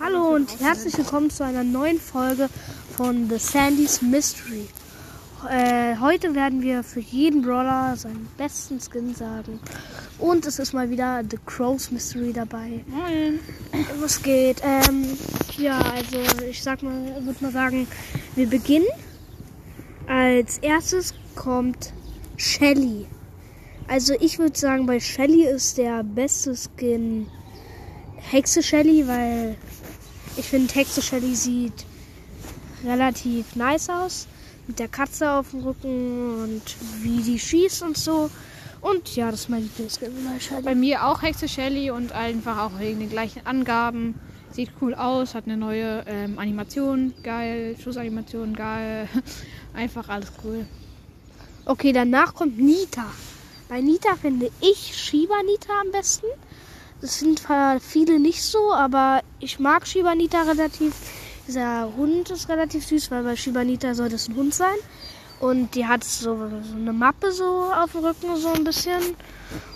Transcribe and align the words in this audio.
Hallo 0.00 0.34
und 0.34 0.60
herzlich 0.60 0.96
willkommen 0.98 1.30
zu 1.30 1.44
einer 1.44 1.62
neuen 1.64 2.00
Folge 2.00 2.48
von 2.96 3.28
The 3.28 3.38
Sandy's 3.38 4.02
Mystery. 4.02 4.68
Äh, 5.48 5.96
heute 6.00 6.34
werden 6.34 6.62
wir 6.62 6.82
für 6.82 7.00
jeden 7.00 7.42
Brawler 7.42 7.96
seinen 7.96 8.28
besten 8.36 8.80
Skin 8.80 9.14
sagen. 9.14 9.60
Und 10.18 10.46
es 10.46 10.58
ist 10.58 10.72
mal 10.72 10.90
wieder 10.90 11.22
The 11.28 11.38
Crow's 11.46 11.90
Mystery 11.90 12.32
dabei. 12.32 12.84
Moin. 12.86 13.38
Was 14.00 14.22
geht? 14.22 14.60
Ähm, 14.64 15.06
ja, 15.58 15.78
also 15.80 16.18
ich 16.48 16.62
sag 16.62 16.82
mal, 16.82 17.24
würde 17.24 17.42
mal 17.42 17.52
sagen, 17.52 17.86
wir 18.34 18.48
beginnen. 18.48 18.88
Als 20.08 20.58
erstes 20.58 21.14
kommt 21.34 21.92
Shelly. 22.36 23.06
Also 23.88 24.14
ich 24.20 24.38
würde 24.38 24.58
sagen, 24.58 24.86
bei 24.86 25.00
Shelly 25.00 25.44
ist 25.44 25.78
der 25.78 26.02
beste 26.02 26.54
Skin 26.56 27.26
Hexe 28.30 28.62
Shelly, 28.62 29.06
weil 29.06 29.56
ich 30.36 30.46
finde 30.46 30.72
Hexe 30.74 31.02
Shelly 31.02 31.34
sieht 31.34 31.84
relativ 32.84 33.56
nice 33.56 33.88
aus. 33.90 34.26
Mit 34.66 34.78
der 34.78 34.88
Katze 34.88 35.30
auf 35.30 35.50
dem 35.50 35.60
Rücken 35.60 36.42
und 36.42 36.62
wie 37.02 37.22
die 37.22 37.38
schießt 37.38 37.82
und 37.82 37.98
so. 37.98 38.30
Und 38.80 39.14
ja, 39.16 39.30
das 39.30 39.42
ist 39.42 39.48
mein 39.48 39.68
Shelly. 40.40 40.62
Bei 40.62 40.74
mir 40.74 41.06
auch 41.06 41.22
Hexe 41.22 41.48
Shelly 41.48 41.90
und 41.90 42.12
einfach 42.12 42.58
auch 42.58 42.78
wegen 42.78 43.00
den 43.00 43.10
gleichen 43.10 43.46
Angaben. 43.46 44.14
Sieht 44.52 44.70
cool 44.80 44.94
aus, 44.94 45.34
hat 45.34 45.46
eine 45.46 45.56
neue 45.56 46.04
ähm, 46.06 46.38
Animation, 46.38 47.14
geil, 47.22 47.74
Schussanimation, 47.82 48.54
geil. 48.54 49.08
Einfach 49.72 50.10
alles 50.10 50.30
cool. 50.44 50.66
Okay, 51.64 51.92
danach 51.92 52.34
kommt 52.34 52.58
Nita. 52.58 53.06
Bei 53.70 53.80
Nita 53.80 54.14
finde 54.16 54.50
ich 54.60 54.94
Shiba 54.94 55.42
Nita 55.44 55.72
am 55.80 55.90
besten. 55.90 56.26
Das 57.02 57.18
sind 57.18 57.40
zwar 57.40 57.80
viele 57.80 58.20
nicht 58.20 58.42
so, 58.42 58.72
aber 58.72 59.22
ich 59.40 59.58
mag 59.58 59.88
Shiba 59.88 60.14
Nita 60.14 60.42
relativ. 60.42 60.94
Dieser 61.48 61.92
Hund 61.96 62.30
ist 62.30 62.48
relativ 62.48 62.86
süß, 62.86 63.10
weil 63.10 63.24
bei 63.24 63.34
Shiba 63.34 63.64
Nita 63.64 63.92
soll 63.94 64.08
das 64.08 64.28
ein 64.28 64.36
Hund 64.36 64.54
sein. 64.54 64.76
Und 65.40 65.74
die 65.74 65.84
hat 65.84 66.04
so, 66.04 66.36
so 66.36 66.76
eine 66.76 66.92
Mappe 66.92 67.32
so 67.32 67.72
auf 67.74 67.90
dem 67.90 68.04
Rücken, 68.04 68.36
so 68.36 68.52
ein 68.52 68.62
bisschen. 68.62 69.00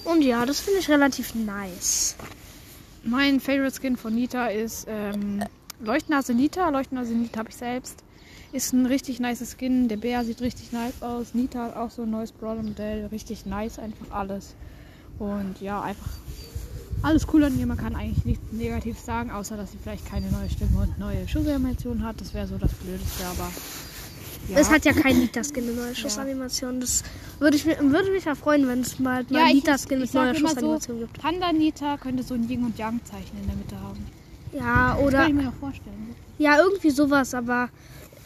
Und 0.05 0.22
ja, 0.22 0.46
das 0.46 0.60
finde 0.60 0.78
ich 0.78 0.88
relativ 0.88 1.34
nice. 1.34 2.14
Mein 3.02 3.40
Favorite 3.40 3.74
Skin 3.74 3.96
von 3.96 4.14
Nita 4.14 4.46
ist 4.46 4.86
ähm, 4.88 5.42
Leuchtnase 5.80 6.33
Nita. 6.33 6.68
Leuchtnase 6.68 7.12
Nita 7.12 7.40
habe 7.40 7.48
ich 7.48 7.56
selbst. 7.56 8.05
Ist 8.52 8.72
ein 8.72 8.86
richtig 8.86 9.18
nice 9.18 9.56
Skin. 9.58 9.88
Der 9.88 9.96
Bär 9.96 10.24
sieht 10.24 10.40
richtig 10.40 10.70
nice 10.70 11.02
aus. 11.02 11.34
Nita 11.34 11.64
hat 11.64 11.77
auch 11.77 11.90
so 11.90 12.02
ein 12.02 12.11
neues 12.11 12.30
Brawler-Modell. 12.30 13.06
Richtig 13.06 13.46
nice, 13.46 13.80
einfach 13.80 14.12
alles. 14.12 14.55
Und 15.18 15.61
ja, 15.61 15.83
einfach 15.83 16.11
alles 17.02 17.27
cool 17.33 17.44
an 17.44 17.58
ihr. 17.58 17.66
Man 17.66 17.77
kann 17.77 17.94
eigentlich 17.94 18.25
nichts 18.25 18.52
negativ 18.52 18.98
sagen, 18.98 19.30
außer 19.30 19.56
dass 19.56 19.72
sie 19.72 19.78
vielleicht 19.83 20.06
keine 20.06 20.30
neue 20.30 20.48
Stimme 20.50 20.80
und 20.80 20.98
neue 20.98 21.27
Schussanimation 21.28 22.05
hat. 22.05 22.20
Das 22.20 22.34
wäre 22.34 22.47
so 22.47 22.58
das 22.58 22.72
Blödeste, 22.75 23.25
aber. 23.27 23.50
Ja. 24.48 24.58
Es 24.58 24.70
hat 24.70 24.84
ja 24.84 24.92
kein 24.92 25.19
Nita-Skin, 25.19 25.64
eine 25.64 25.72
neue 25.72 25.94
Schussanimation. 25.94 26.80
Das 26.80 27.02
würde, 27.41 27.56
ich, 27.56 27.67
würde 27.67 28.11
mich 28.12 28.27
ja 28.27 28.36
freuen, 28.36 28.69
wenn 28.69 28.80
es 28.80 28.98
mal, 29.00 29.24
ja, 29.28 29.47
Nita-Skin 29.47 29.98
mit 29.98 30.14
neuer 30.14 30.30
immer 30.30 30.34
so, 30.34 30.47
Schussanimation 30.48 30.98
gibt. 31.00 31.19
Panda 31.20 31.52
Nita 31.52 31.97
könnte 31.97 32.22
so 32.22 32.34
ein 32.34 32.48
Yin 32.48 32.64
und 32.64 32.78
Yang 32.78 33.00
Zeichen 33.05 33.36
in 33.41 33.47
der 33.48 33.56
Mitte 33.56 33.80
haben. 33.80 34.06
Ja, 34.52 34.94
Das 34.94 35.05
oder. 35.05 35.19
kann 35.19 35.28
ich 35.30 35.42
mir 35.42 35.48
auch 35.48 35.55
vorstellen. 35.55 36.14
Ja, 36.39 36.58
irgendwie 36.58 36.91
sowas, 36.91 37.34
aber 37.34 37.70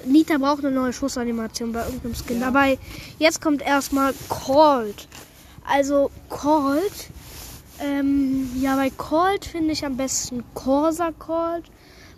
Nita 0.04 0.36
braucht 0.38 0.64
eine 0.64 0.74
neue 0.74 0.92
Schussanimation 0.92 1.72
bei 1.72 1.84
irgendeinem 1.84 2.14
Skin. 2.14 2.40
Ja. 2.40 2.48
Aber 2.48 2.66
jetzt 3.18 3.40
kommt 3.40 3.62
erstmal 3.62 4.12
Cold. 4.28 5.08
Also 5.66 6.10
Cold. 6.28 7.10
Ähm, 7.82 8.50
ja, 8.60 8.76
bei 8.76 8.90
Cold 8.90 9.44
finde 9.44 9.72
ich 9.72 9.84
am 9.84 9.96
besten 9.96 10.44
Corsa 10.54 11.12
Cold. 11.18 11.64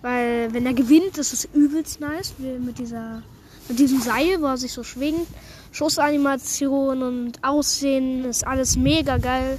Weil 0.02 0.52
wenn 0.52 0.66
er 0.66 0.74
gewinnt, 0.74 1.18
ist 1.18 1.32
es 1.32 1.48
übelst 1.52 2.00
nice. 2.00 2.34
Mit 2.38 2.78
dieser 2.78 3.22
mit 3.68 3.78
diesem 3.78 4.00
Seil, 4.00 4.40
wo 4.40 4.46
er 4.46 4.56
sich 4.56 4.72
so 4.72 4.82
schwingt. 4.82 5.26
Schussanimation 5.70 7.02
und 7.02 7.44
Aussehen 7.44 8.24
ist 8.24 8.46
alles 8.46 8.76
mega 8.76 9.16
geil. 9.18 9.58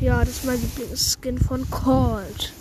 Ja, 0.00 0.20
das 0.20 0.28
ist 0.28 0.44
mein 0.44 0.60
Lieblingsskin 0.60 1.38
von 1.38 1.70
Cold. 1.70 2.52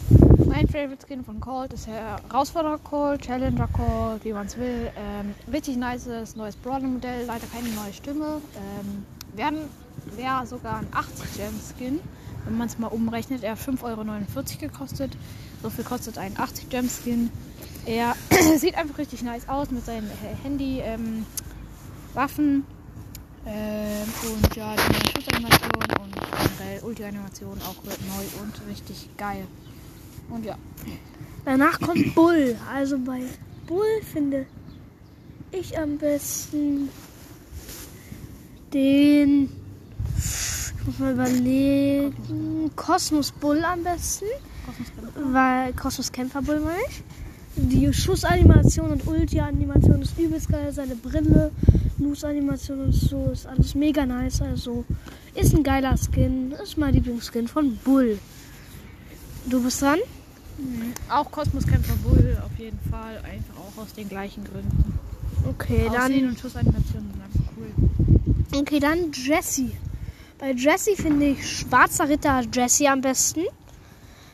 Mein 0.47 0.67
Favorite 0.69 1.05
Skin 1.05 1.25
von 1.25 1.41
Colt 1.41 1.73
ist 1.73 1.87
der 1.87 2.17
Herausforderer 2.29 2.77
Colt, 2.77 3.23
Challenger 3.23 3.67
Colt, 3.73 4.23
wie 4.23 4.31
man 4.31 4.47
es 4.47 4.57
will. 4.57 4.89
Ähm, 4.95 5.33
richtig 5.51 5.75
nices 5.75 6.37
neues 6.37 6.55
Brawler-Modell, 6.55 7.25
leider 7.25 7.45
keine 7.47 7.67
neue 7.75 7.91
Stimme. 7.91 8.39
Ähm, 8.55 9.03
wäre 9.35 10.47
sogar 10.47 10.77
ein 10.77 10.87
80 10.93 11.33
Gem 11.35 11.53
Skin, 11.59 11.99
wenn 12.45 12.57
man 12.57 12.67
es 12.67 12.77
mal 12.77 12.87
umrechnet. 12.87 13.43
Er 13.43 13.51
hat 13.51 13.59
5,49 13.59 13.83
Euro 13.83 14.59
gekostet. 14.59 15.17
So 15.61 15.69
viel 15.69 15.83
kostet 15.83 16.17
ein 16.17 16.37
80 16.37 16.69
Gem 16.69 16.89
Skin. 16.89 17.31
Er 17.85 18.15
sieht 18.57 18.75
einfach 18.75 18.97
richtig 18.97 19.21
nice 19.21 19.47
aus 19.47 19.71
mit 19.71 19.85
seinem 19.85 20.07
äh, 20.07 20.43
Handy, 20.43 20.79
ähm, 20.79 21.25
Waffen 22.13 22.63
ähm, 23.45 24.07
und 24.33 24.55
ja, 24.55 24.73
die 24.75 25.11
Schussanimation 25.11 25.83
und 26.01 26.15
generell 26.15 26.83
Ulti-Animation 26.83 27.61
auch 27.61 27.83
neu 27.83 28.41
und 28.41 28.67
richtig 28.69 29.09
geil. 29.17 29.45
Und 30.29 30.45
ja. 30.45 30.57
Danach 31.45 31.79
kommt 31.79 32.15
Bull. 32.15 32.55
Also 32.73 32.97
bei 32.97 33.21
Bull 33.67 34.01
finde 34.11 34.47
ich 35.51 35.77
am 35.77 35.97
besten 35.97 36.89
den. 38.73 39.64
Muss 40.85 40.99
mal 40.99 41.13
überlegen. 41.13 42.71
Kosmos 42.75 43.31
Bull 43.31 43.63
am 43.63 43.83
besten. 43.83 44.25
Weil 45.31 45.73
Kosmos 45.73 46.11
Kämpfer 46.11 46.41
Bull 46.41 46.59
meine 46.59 46.77
ich. 46.89 47.03
Die 47.57 47.91
Schussanimation 47.93 48.91
und 48.91 49.07
Ulti-Animation 49.07 50.01
ist 50.01 50.19
übelst 50.19 50.49
geil. 50.49 50.71
Seine 50.73 50.95
Brille, 50.95 51.51
Moves-Animation 51.97 52.81
und 52.85 52.91
so 52.91 53.29
ist 53.31 53.47
alles 53.47 53.75
mega 53.75 54.05
nice. 54.05 54.41
Also 54.41 54.83
ist 55.33 55.55
ein 55.55 55.63
geiler 55.63 55.95
Skin. 55.97 56.51
Ist 56.51 56.77
mein 56.77 56.93
Lieblingsskin 56.93 57.47
von 57.47 57.77
Bull. 57.77 58.19
Du 59.49 59.63
bist 59.63 59.81
dran? 59.81 59.99
Auch 61.09 61.31
Kosmoskämpfer 61.31 61.95
Bull 62.03 62.37
auf 62.45 62.59
jeden 62.59 62.79
Fall. 62.91 63.17
Einfach 63.17 63.55
auch 63.57 63.81
aus 63.83 63.93
den 63.93 64.09
gleichen 64.09 64.43
Gründen. 64.43 64.99
Okay, 65.47 65.87
Aussehen 65.87 66.21
dann. 66.21 66.29
und 66.29 66.39
Schussanimationen 66.39 67.11
sind 67.11 67.23
einfach 67.23 67.51
cool. 67.57 68.59
Okay, 68.59 68.79
dann 68.79 69.11
Jessie. 69.11 69.71
Bei 70.37 70.51
Jessie 70.51 70.95
finde 70.95 71.27
ich 71.27 71.49
schwarzer 71.49 72.09
Ritter 72.09 72.43
Jessie 72.51 72.87
am 72.87 73.01
besten. 73.01 73.43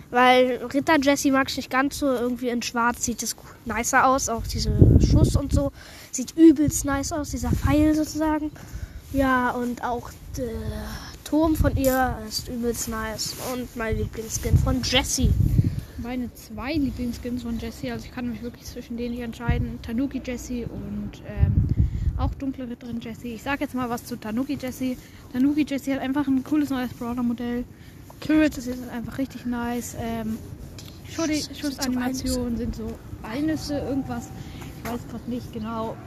Weil 0.09 0.59
Ritter 0.73 0.99
Jessie 0.99 1.31
mag 1.31 1.49
ich 1.49 1.57
nicht 1.57 1.69
ganz 1.69 1.99
so. 1.99 2.07
Irgendwie 2.07 2.49
in 2.49 2.61
schwarz 2.61 3.05
sieht 3.05 3.23
es 3.23 3.35
nicer 3.65 4.05
aus. 4.07 4.27
Auch 4.29 4.45
diese 4.45 4.71
Schuss 4.99 5.35
und 5.35 5.53
so. 5.53 5.71
Sieht 6.11 6.35
übelst 6.37 6.85
nice 6.85 7.11
aus. 7.11 7.29
Dieser 7.29 7.51
Pfeil 7.51 7.95
sozusagen. 7.95 8.51
Ja, 9.13 9.51
und 9.51 9.83
auch 9.83 10.09
der 10.37 10.49
Turm 11.23 11.55
von 11.55 11.75
ihr 11.77 12.17
ist 12.27 12.49
übelst 12.49 12.89
nice. 12.89 13.35
Und 13.53 13.75
mein 13.75 13.97
Lieblingsskin 13.97 14.57
von 14.57 14.81
Jessie. 14.83 15.29
Meine 15.97 16.33
zwei 16.33 16.73
Lieblingsskins 16.73 17.43
von 17.43 17.59
Jessie, 17.59 17.91
also 17.91 18.05
ich 18.05 18.11
kann 18.11 18.27
mich 18.27 18.41
wirklich 18.41 18.65
zwischen 18.65 18.97
denen 18.97 19.13
nicht 19.13 19.23
entscheiden. 19.23 19.79
Tanuki 19.83 20.19
Jessie 20.25 20.65
und 20.65 21.11
ähm, 21.27 21.67
auch 22.21 22.33
dunkle 22.35 22.69
Ritterin 22.69 22.99
Jessie. 23.01 23.33
Ich 23.33 23.43
sage 23.43 23.61
jetzt 23.63 23.75
mal 23.75 23.89
was 23.89 24.05
zu 24.05 24.15
Tanuki 24.15 24.57
Jessie. 24.61 24.97
Tanuki 25.33 25.65
Jessie 25.67 25.93
hat 25.93 26.01
einfach 26.01 26.27
ein 26.27 26.43
cooles 26.43 26.69
neues 26.69 26.93
Brawler-Modell. 26.93 27.65
Turrets 28.19 28.57
ist 28.59 28.67
jetzt 28.67 28.87
einfach 28.89 29.17
richtig 29.17 29.45
nice. 29.45 29.95
Ähm, 29.99 30.37
Schussanimationen 31.09 32.57
sind 32.57 32.75
so 32.75 32.97
Walnüsse, 33.21 33.79
irgendwas. 33.79 34.29
Ich 34.83 34.89
weiß 34.91 34.99
gerade 35.09 35.29
nicht 35.29 35.51
genau. 35.53 35.97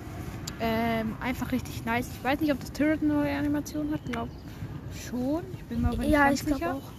Ähm, 0.61 1.15
einfach 1.21 1.51
richtig 1.53 1.85
nice. 1.85 2.07
Ich 2.17 2.25
weiß 2.25 2.41
nicht, 2.41 2.53
ob 2.53 2.61
das 2.61 2.73
Turret 2.73 3.03
eine 3.03 3.13
neue 3.13 3.37
Animation 3.37 3.91
hat. 3.93 4.01
Glaub 4.11 4.29
schon. 5.11 5.43
Ich 5.55 5.65
bin 5.65 5.83
mir 5.83 5.89
aber 5.89 5.99
nicht 5.99 6.11
Ja, 6.11 6.27
ganz 6.29 6.41
ich 6.41 6.47
glaube 6.47 6.61
sicher. 6.61 6.75
auch. 6.77 6.93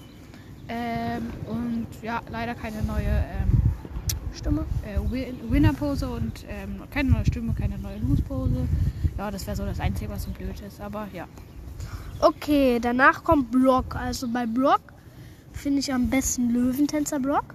Ähm, 0.68 1.24
und 1.48 1.88
ja, 2.02 2.22
leider 2.32 2.56
keine 2.56 2.82
neue 2.84 3.06
ähm, 3.08 3.62
Stimme. 4.34 4.66
äh, 4.84 5.00
Win- 5.12 5.50
Winner-Pose 5.50 6.10
und 6.10 6.44
ähm, 6.50 6.82
keine 6.92 7.12
neue 7.12 7.26
Stimme, 7.26 7.54
keine 7.54 7.78
neue 7.78 7.98
Lose-Pose. 8.00 8.68
Ja, 9.18 9.32
das 9.32 9.48
wäre 9.48 9.56
so 9.56 9.66
das 9.66 9.80
Einzige, 9.80 10.12
was 10.12 10.24
so 10.24 10.32
blöd 10.32 10.60
ist. 10.62 10.82
Aber 10.82 11.08
ja. 11.14 11.28
Okay, 12.20 12.80
danach 12.82 13.24
kommt 13.24 13.52
Block. 13.52 13.96
Also 13.96 14.28
bei 14.28 14.46
Block 14.46 14.82
finde 15.54 15.80
ich 15.80 15.94
am 15.94 16.10
besten 16.10 16.50
Löwentänzer 16.50 17.20
Block. 17.20 17.46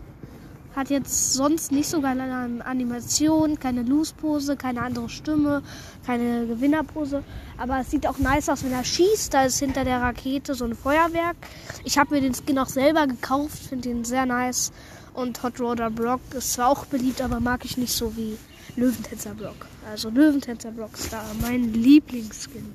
Hat 0.74 0.88
jetzt 0.88 1.34
sonst 1.34 1.72
nicht 1.72 1.88
so 1.88 2.00
geile 2.00 2.22
Animation, 2.64 3.58
keine 3.58 3.82
Loose-Pose, 3.82 4.56
keine 4.56 4.82
andere 4.82 5.08
Stimme, 5.08 5.62
keine 6.06 6.46
Gewinnerpose. 6.46 7.24
Aber 7.58 7.80
es 7.80 7.90
sieht 7.90 8.06
auch 8.06 8.18
nice 8.18 8.48
aus, 8.48 8.62
wenn 8.64 8.72
er 8.72 8.84
schießt. 8.84 9.34
Da 9.34 9.44
ist 9.44 9.58
hinter 9.58 9.84
der 9.84 10.00
Rakete 10.00 10.54
so 10.54 10.64
ein 10.64 10.76
Feuerwerk. 10.76 11.36
Ich 11.84 11.98
habe 11.98 12.14
mir 12.14 12.20
den 12.20 12.34
Skin 12.34 12.58
auch 12.58 12.68
selber 12.68 13.06
gekauft, 13.08 13.58
finde 13.58 13.90
ihn 13.90 14.04
sehr 14.04 14.26
nice. 14.26 14.72
Und 15.12 15.42
Hot 15.42 15.60
Roder 15.60 15.90
Block 15.90 16.20
ist 16.34 16.52
zwar 16.52 16.68
auch 16.68 16.86
beliebt, 16.86 17.20
aber 17.20 17.40
mag 17.40 17.64
ich 17.64 17.76
nicht 17.76 17.92
so 17.92 18.16
wie 18.16 18.38
Löwentänzer 18.76 19.34
Block. 19.34 19.66
Also 19.88 20.10
Löwentänzer 20.10 20.70
Block 20.70 20.94
ist 20.94 21.12
da 21.12 21.22
mein 21.40 21.72
Lieblingsskin. 21.72 22.74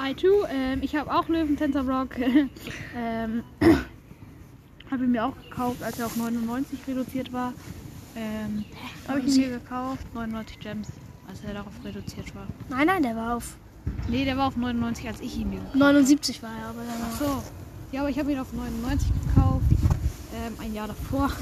I 0.00 0.14
too, 0.14 0.46
ähm, 0.50 0.80
ich 0.82 0.96
habe 0.96 1.12
auch 1.12 1.28
Löwentänzer 1.28 1.82
Rock. 1.82 2.16
ähm, 2.96 3.42
habe 4.90 5.04
ich 5.04 5.10
mir 5.10 5.24
auch 5.24 5.34
gekauft, 5.42 5.82
als 5.82 5.98
er 5.98 6.06
auf 6.06 6.16
99 6.16 6.78
reduziert 6.88 7.32
war. 7.32 7.52
Ähm, 8.16 8.64
habe 9.06 9.20
ich 9.20 9.36
mir 9.36 9.50
gekauft, 9.50 10.06
99 10.14 10.58
Gems, 10.58 10.88
als 11.28 11.40
er 11.46 11.54
darauf 11.54 11.72
reduziert 11.84 12.34
war. 12.34 12.46
Nein, 12.68 12.86
nein, 12.86 13.02
der 13.02 13.14
war 13.14 13.36
auf 13.36 13.56
Nee, 14.08 14.24
der 14.24 14.36
war 14.36 14.48
auf 14.48 14.56
99, 14.56 15.06
als 15.06 15.20
ich 15.20 15.38
ihn 15.38 15.50
mir 15.50 15.56
gekauft 15.56 15.76
79 15.76 16.42
war 16.42 16.50
er, 16.50 16.68
aber 16.68 16.82
der 16.82 16.94
Ach 17.02 17.18
so. 17.18 17.42
Ja, 17.92 18.00
aber 18.00 18.10
ich 18.10 18.18
habe 18.18 18.32
ihn 18.32 18.38
auf 18.38 18.52
99 18.52 19.08
gekauft. 19.26 19.64
Ähm, 20.34 20.54
ein 20.60 20.74
Jahr 20.74 20.88
davor. 20.88 21.30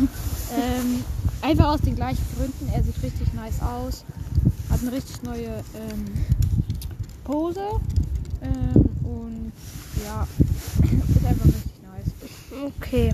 ähm, 0.56 1.04
einfach 1.42 1.68
aus 1.68 1.80
den 1.80 1.96
gleichen 1.96 2.24
Gründen. 2.36 2.68
Er 2.74 2.82
sieht 2.82 3.02
richtig 3.02 3.32
nice 3.34 3.60
aus. 3.60 4.04
Hat 4.70 4.80
eine 4.80 4.92
richtig 4.92 5.22
neue 5.22 5.64
ähm, 5.74 6.04
Pose. 7.24 7.60
Ähm, 8.42 8.84
und 9.04 9.52
ja, 10.04 10.26
ist 10.82 11.26
einfach 11.26 11.46
richtig 11.46 11.72
nice. 11.82 12.72
Okay. 12.76 13.12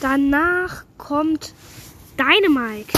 Danach 0.00 0.84
kommt 0.98 1.54
Dynamike. 2.18 2.92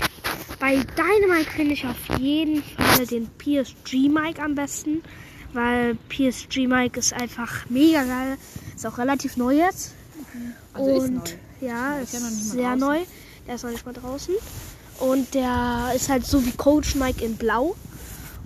Bei 0.58 0.76
Dynamike 0.76 1.50
finde 1.50 1.74
ich 1.74 1.84
auf 1.86 2.18
jeden 2.18 2.62
Fall 2.62 3.06
den 3.06 3.28
PSG 3.38 4.08
Mike 4.08 4.42
am 4.42 4.54
besten, 4.54 5.02
weil 5.52 5.96
PSG 6.08 6.66
Mike 6.66 6.98
ist 6.98 7.12
einfach 7.12 7.68
mega 7.68 8.02
geil. 8.04 8.38
Ist 8.74 8.86
auch 8.86 8.98
relativ 8.98 9.36
neu 9.36 9.56
jetzt. 9.56 9.92
Also 10.72 10.90
ist 10.90 11.08
und 11.08 11.14
neu. 11.14 11.68
ja, 11.68 11.98
Ist 11.98 12.14
ist, 12.14 12.22
ja 12.22 12.28
sehr 12.30 12.76
neu. 12.76 13.00
Der 13.46 13.56
ist 13.56 13.64
noch 13.64 13.70
nicht 13.70 13.84
mal 13.86 13.92
draußen. 13.92 14.34
Und 15.00 15.34
der 15.34 15.92
ist 15.94 16.08
halt 16.08 16.24
so 16.26 16.44
wie 16.44 16.52
Coach 16.52 16.94
Mike 16.94 17.24
in 17.24 17.36
Blau. 17.36 17.74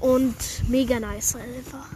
Und 0.00 0.34
mega 0.68 0.98
nice 1.00 1.36
einfach. 1.36 1.86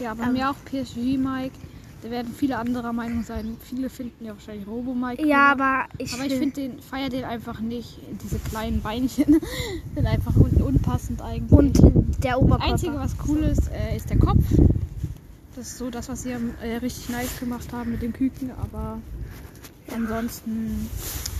Ja, 0.00 0.14
bei 0.14 0.24
Ähm. 0.24 0.32
mir 0.32 0.50
auch 0.50 0.56
PSG 0.64 1.16
Mike. 1.16 1.54
Da 2.02 2.10
werden 2.10 2.34
viele 2.36 2.58
anderer 2.58 2.92
Meinung 2.92 3.22
sein. 3.24 3.56
Viele 3.66 3.88
finden 3.88 4.26
ja 4.26 4.34
wahrscheinlich 4.34 4.66
Robo 4.66 4.92
Mike. 4.92 5.26
Ja, 5.26 5.52
cooler. 5.54 5.64
aber 5.66 5.84
ich, 5.96 6.12
Aber 6.12 6.24
ich 6.26 6.34
find- 6.34 6.54
finde 6.54 6.74
den, 6.74 6.82
feier 6.82 7.08
den 7.08 7.24
einfach 7.24 7.60
nicht. 7.60 7.98
Diese 8.22 8.38
kleinen 8.40 8.82
Beinchen 8.82 9.40
sind 9.94 10.06
einfach 10.06 10.36
un 10.36 10.50
unpassend 10.62 11.22
eigentlich. 11.22 11.50
Und 11.58 11.78
der 12.22 12.32
das 12.32 12.40
Oberkörper. 12.40 12.72
Einzige, 12.72 12.94
was 12.94 13.12
cool 13.26 13.38
ist, 13.44 13.70
äh, 13.70 13.96
ist 13.96 14.10
der 14.10 14.18
Kopf. 14.18 14.44
Das 15.56 15.68
ist 15.68 15.78
so 15.78 15.88
das, 15.88 16.08
was 16.10 16.24
sie 16.24 16.32
äh, 16.32 16.76
richtig 16.82 17.08
nice 17.08 17.38
gemacht 17.40 17.72
haben 17.72 17.92
mit 17.92 18.02
dem 18.02 18.12
Küken, 18.12 18.50
aber 18.60 18.98
ansonsten. 19.94 20.90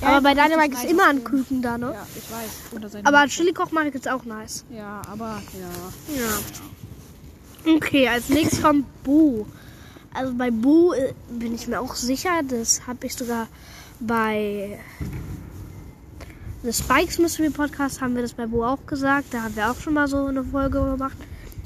Aber 0.05 0.21
bei 0.21 0.33
richtig 0.33 0.73
ist 0.75 0.91
immer 0.91 1.09
ein. 1.09 1.25
Küken 1.25 1.63
da, 1.63 1.79
ne? 1.79 1.93
Ja, 1.95 2.07
ich 2.15 2.31
weiß. 2.31 2.51
Unter 2.73 2.89
seinem 2.89 3.07
Aber. 3.07 3.27
Chili 3.27 3.53
Koch 3.53 3.71
Mike 3.73 3.97
ist 3.97 4.09
auch 4.09 4.25
nice. 4.25 4.65
Ja, 4.71 5.03
aber 5.11 5.43
ja. 5.59 6.17
Ja. 6.17 7.75
Okay, 7.77 8.09
als 8.09 8.29
nächstes 8.29 8.63
kommt 8.63 8.87
Boo. 9.05 9.47
Also 10.13 10.35
bei 10.35 10.51
Boo 10.51 10.93
äh, 10.93 11.15
bin 11.29 11.55
ich 11.55 11.67
mir 11.67 11.81
auch 11.81 11.95
sicher, 11.95 12.43
das 12.47 12.87
habe 12.87 13.07
ich 13.07 13.15
sogar 13.15 13.49
bei 14.01 14.79
The 16.63 16.73
Spikes 16.73 17.19
Mystery 17.19 17.51
Podcast 17.51 18.01
haben 18.01 18.15
wir 18.15 18.23
das 18.23 18.33
bei 18.33 18.47
Boo 18.47 18.65
auch 18.65 18.87
gesagt. 18.87 19.35
Da 19.35 19.43
haben 19.43 19.57
wir 19.57 19.71
auch 19.71 19.79
schon 19.79 19.95
mal 19.95 20.09
so 20.09 20.27
eine 20.27 20.45
Folge 20.45 20.81
gemacht. 20.81 21.17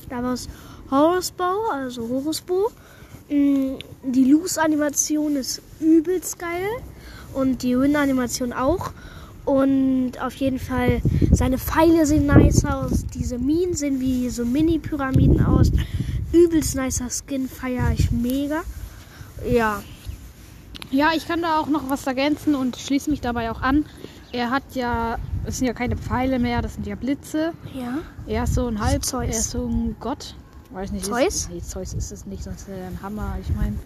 Da 0.08 0.22
war 0.22 0.32
es 0.32 0.48
Horusbow, 0.90 1.70
also 1.70 2.08
Horusbo. 2.08 2.70
Mm, 2.70 2.87
Die 3.30 4.24
Loose-Animation 4.24 5.36
ist 5.36 5.60
übelst 5.80 6.38
geil 6.38 6.68
und 7.34 7.62
die 7.62 7.78
Win-Animation 7.78 8.52
auch. 8.52 8.92
Und 9.44 10.12
auf 10.20 10.34
jeden 10.34 10.58
Fall, 10.58 11.00
seine 11.32 11.58
Pfeile 11.58 12.04
sehen 12.06 12.26
nice 12.26 12.64
aus. 12.64 13.06
Diese 13.14 13.38
Minen 13.38 13.74
sehen 13.74 14.00
wie 14.00 14.28
so 14.30 14.44
Mini-Pyramiden 14.44 15.44
aus. 15.44 15.70
Übelst 16.32 16.76
nicer 16.76 17.08
Skin, 17.10 17.48
feiere 17.48 17.92
ich 17.92 18.10
mega. 18.10 18.62
Ja, 19.48 19.82
Ja, 20.90 21.10
ich 21.14 21.26
kann 21.28 21.42
da 21.42 21.58
auch 21.60 21.68
noch 21.68 21.90
was 21.90 22.06
ergänzen 22.06 22.54
und 22.54 22.76
schließe 22.76 23.10
mich 23.10 23.20
dabei 23.20 23.50
auch 23.50 23.60
an. 23.60 23.84
Er 24.32 24.50
hat 24.50 24.62
ja, 24.74 25.18
es 25.44 25.58
sind 25.58 25.66
ja 25.66 25.72
keine 25.74 25.96
Pfeile 25.96 26.38
mehr, 26.38 26.60
das 26.62 26.74
sind 26.74 26.86
ja 26.86 26.94
Blitze. 26.94 27.52
ja. 27.74 27.98
Er 28.26 28.44
ist 28.44 28.54
so 28.54 28.66
ein 28.66 28.78
Halb, 28.80 29.04
Zeus. 29.04 29.24
er 29.24 29.30
ist 29.30 29.50
so 29.50 29.66
ein 29.66 29.96
Gott. 30.00 30.34
Weiß 30.70 30.92
nicht. 30.92 31.06
Zeus? 31.06 31.26
Ist, 31.34 31.50
nee, 31.50 31.60
Zeus 31.62 31.94
ist 31.94 32.12
es 32.12 32.26
nicht, 32.26 32.42
sonst 32.44 32.68
wäre 32.68 32.80
er 32.80 32.86
ein 32.88 32.98
Hammer. 33.02 33.36
Ich 33.40 33.54
meine, 33.56 33.76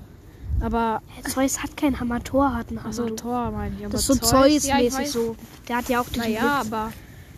aber 0.60 1.00
Zeus 1.28 1.62
hat 1.62 1.76
kein 1.76 1.98
Hammer, 2.00 2.22
Thor 2.22 2.54
hat 2.54 2.68
einen 2.68 2.78
Hammer. 2.78 2.86
also 2.88 3.08
Thor 3.10 3.50
meine 3.52 3.74
ich. 3.76 3.84
Aber 3.84 3.92
das 3.92 4.02
ist 4.02 4.06
so 4.08 4.14
ja, 4.14 4.42
Zeus-mäßig 4.42 4.92
weiß. 4.98 5.12
so. 5.12 5.36
Der 5.68 5.76
hat 5.76 5.88
ja 5.88 6.00
auch 6.00 6.08
diesen 6.08 6.22
Naja, 6.32 6.60
Blitz. 6.60 6.72
aber 6.72 6.92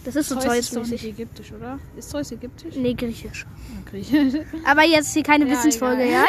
Das 0.05 0.17
ist 0.17 0.29
so 0.31 0.37
Zeus 0.37 0.59
ist 0.59 0.73
Zeus-mäßig. 0.73 1.09
ägyptisch, 1.11 1.53
oder? 1.53 1.79
Ist 1.97 2.11
Zeus 2.11 2.33
ägyptisch? 2.33 2.75
Nee, 2.77 2.95
griechisch. 2.95 3.47
Ja, 3.47 3.91
Griechisch. 3.91 4.35
Aber 4.67 4.83
jetzt 4.85 5.13
hier 5.15 5.23
keine 5.23 5.47
Ja, 5.47 5.53
Wissensfolge, 5.53 6.03
egal. 6.05 6.25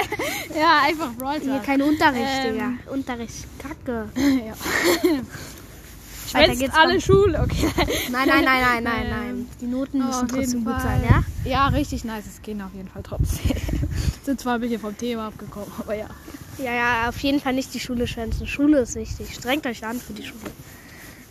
ja? 0.53 0.55
ja, 0.59 0.69
einfach 0.87 1.11
Brawl 1.13 1.39
Hier 1.41 1.59
kein 1.59 1.81
Unterricht, 1.81 2.23
Ähm. 2.45 2.53
Digga. 2.53 2.71
Unterricht, 2.93 3.45
kacke. 3.59 4.09
Ja. 4.15 4.53
Weiter 6.33 6.45
Schwänzt 6.45 6.61
geht's, 6.61 6.75
alle. 6.75 7.01
Schule, 7.01 7.39
okay. 7.41 7.69
Nein, 8.11 8.27
nein, 8.27 8.43
nein, 8.43 8.61
nein, 8.61 8.83
nein, 8.83 9.09
nein. 9.09 9.49
Die 9.61 9.65
Noten 9.67 10.01
Aber 10.01 10.09
müssen 10.23 10.27
trotzdem 10.27 10.65
gut 10.65 10.81
sein, 10.81 11.03
ja? 11.07 11.23
Ja, 11.49 11.67
richtig 11.67 12.03
nice 12.03 12.25
Skin 12.41 12.61
auf 12.61 12.73
jeden 12.73 12.89
Fall 12.89 13.03
trotzdem. 13.03 13.55
Sind 14.23 14.39
zwar 14.39 14.55
ein 14.55 14.61
bisschen 14.61 14.79
vom 14.79 14.97
Thema 14.97 15.27
abgekommen, 15.27 15.71
aber 15.79 15.93
ja. 15.93 16.07
Ja, 16.57 16.73
ja, 16.73 17.09
auf 17.09 17.19
jeden 17.19 17.39
Fall 17.41 17.53
nicht 17.53 17.73
die 17.73 17.79
Schule 17.79 18.07
schwänzen. 18.07 18.47
Schule 18.47 18.79
ist 18.79 18.95
wichtig. 18.95 19.33
Strengt 19.33 19.67
euch 19.67 19.85
an 19.85 19.99
für 19.99 20.13
die 20.13 20.23
Schule. 20.23 20.51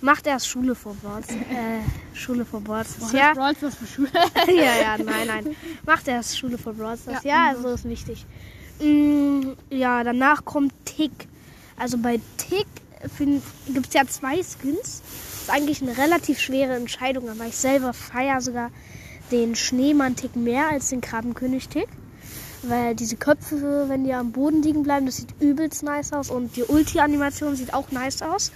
Macht 0.03 0.27
erst 0.27 0.49
Schule 0.49 0.75
vor 0.75 0.95
Boards. 0.97 1.31
Äh, 1.31 1.81
Schule 2.15 2.45
vor 2.45 2.61
Boards. 2.61 2.97
Ja, 3.13 3.33
Brawl 3.33 3.57
Stars 3.57 3.75
für 3.77 3.87
Schule. 3.87 4.11
ja, 4.49 4.53
ja, 4.83 4.99
nein, 4.99 5.27
nein. 5.27 5.57
Macht 5.87 6.07
erst 6.09 6.39
Schule 6.39 6.59
vor 6.59 6.75
Broadstars. 6.75 7.25
Ja, 7.25 7.31
Ja, 7.31 7.49
also 7.49 7.69
ist 7.71 7.89
wichtig. 7.89 8.27
Mm, 8.81 9.53
ja, 9.71 10.05
danach 10.05 10.45
kommt 10.45 10.75
Tick. 10.85 11.13
Also 11.79 11.97
bei 11.97 12.21
Tick 12.37 12.67
gibt 13.67 13.89
es 13.89 13.95
ja 13.95 14.07
zwei 14.07 14.37
Skins. 14.37 15.03
ist 15.43 15.51
eigentlich 15.51 15.83
eine 15.83 15.97
relativ 15.97 16.39
schwere 16.39 16.75
Entscheidung, 16.75 17.29
aber 17.29 17.47
ich 17.47 17.57
selber 17.57 17.93
feiere 17.93 18.41
sogar 18.41 18.71
den 19.31 19.55
Schneemann-Tick 19.55 20.37
mehr 20.37 20.69
als 20.69 20.91
den 20.91 21.01
Krabbenkönig-Tick. 21.01 21.89
Weil 22.63 22.95
diese 22.95 23.17
Köpfe, 23.17 23.87
wenn 23.89 24.05
die 24.05 24.15
am 24.15 24.33
Boden 24.33 24.63
liegen 24.63 24.83
bleiben, 24.83 25.07
das 25.07 25.17
sieht 25.17 25.35
übelst 25.39 25.83
nice 25.83 26.13
aus. 26.13 26.31
Und 26.31 26.57
die 26.57 26.63
Ulti-Animation 26.63 27.57
sieht 27.57 27.75
auch 27.75 27.91
nice 27.91 28.23
aus. 28.23 28.53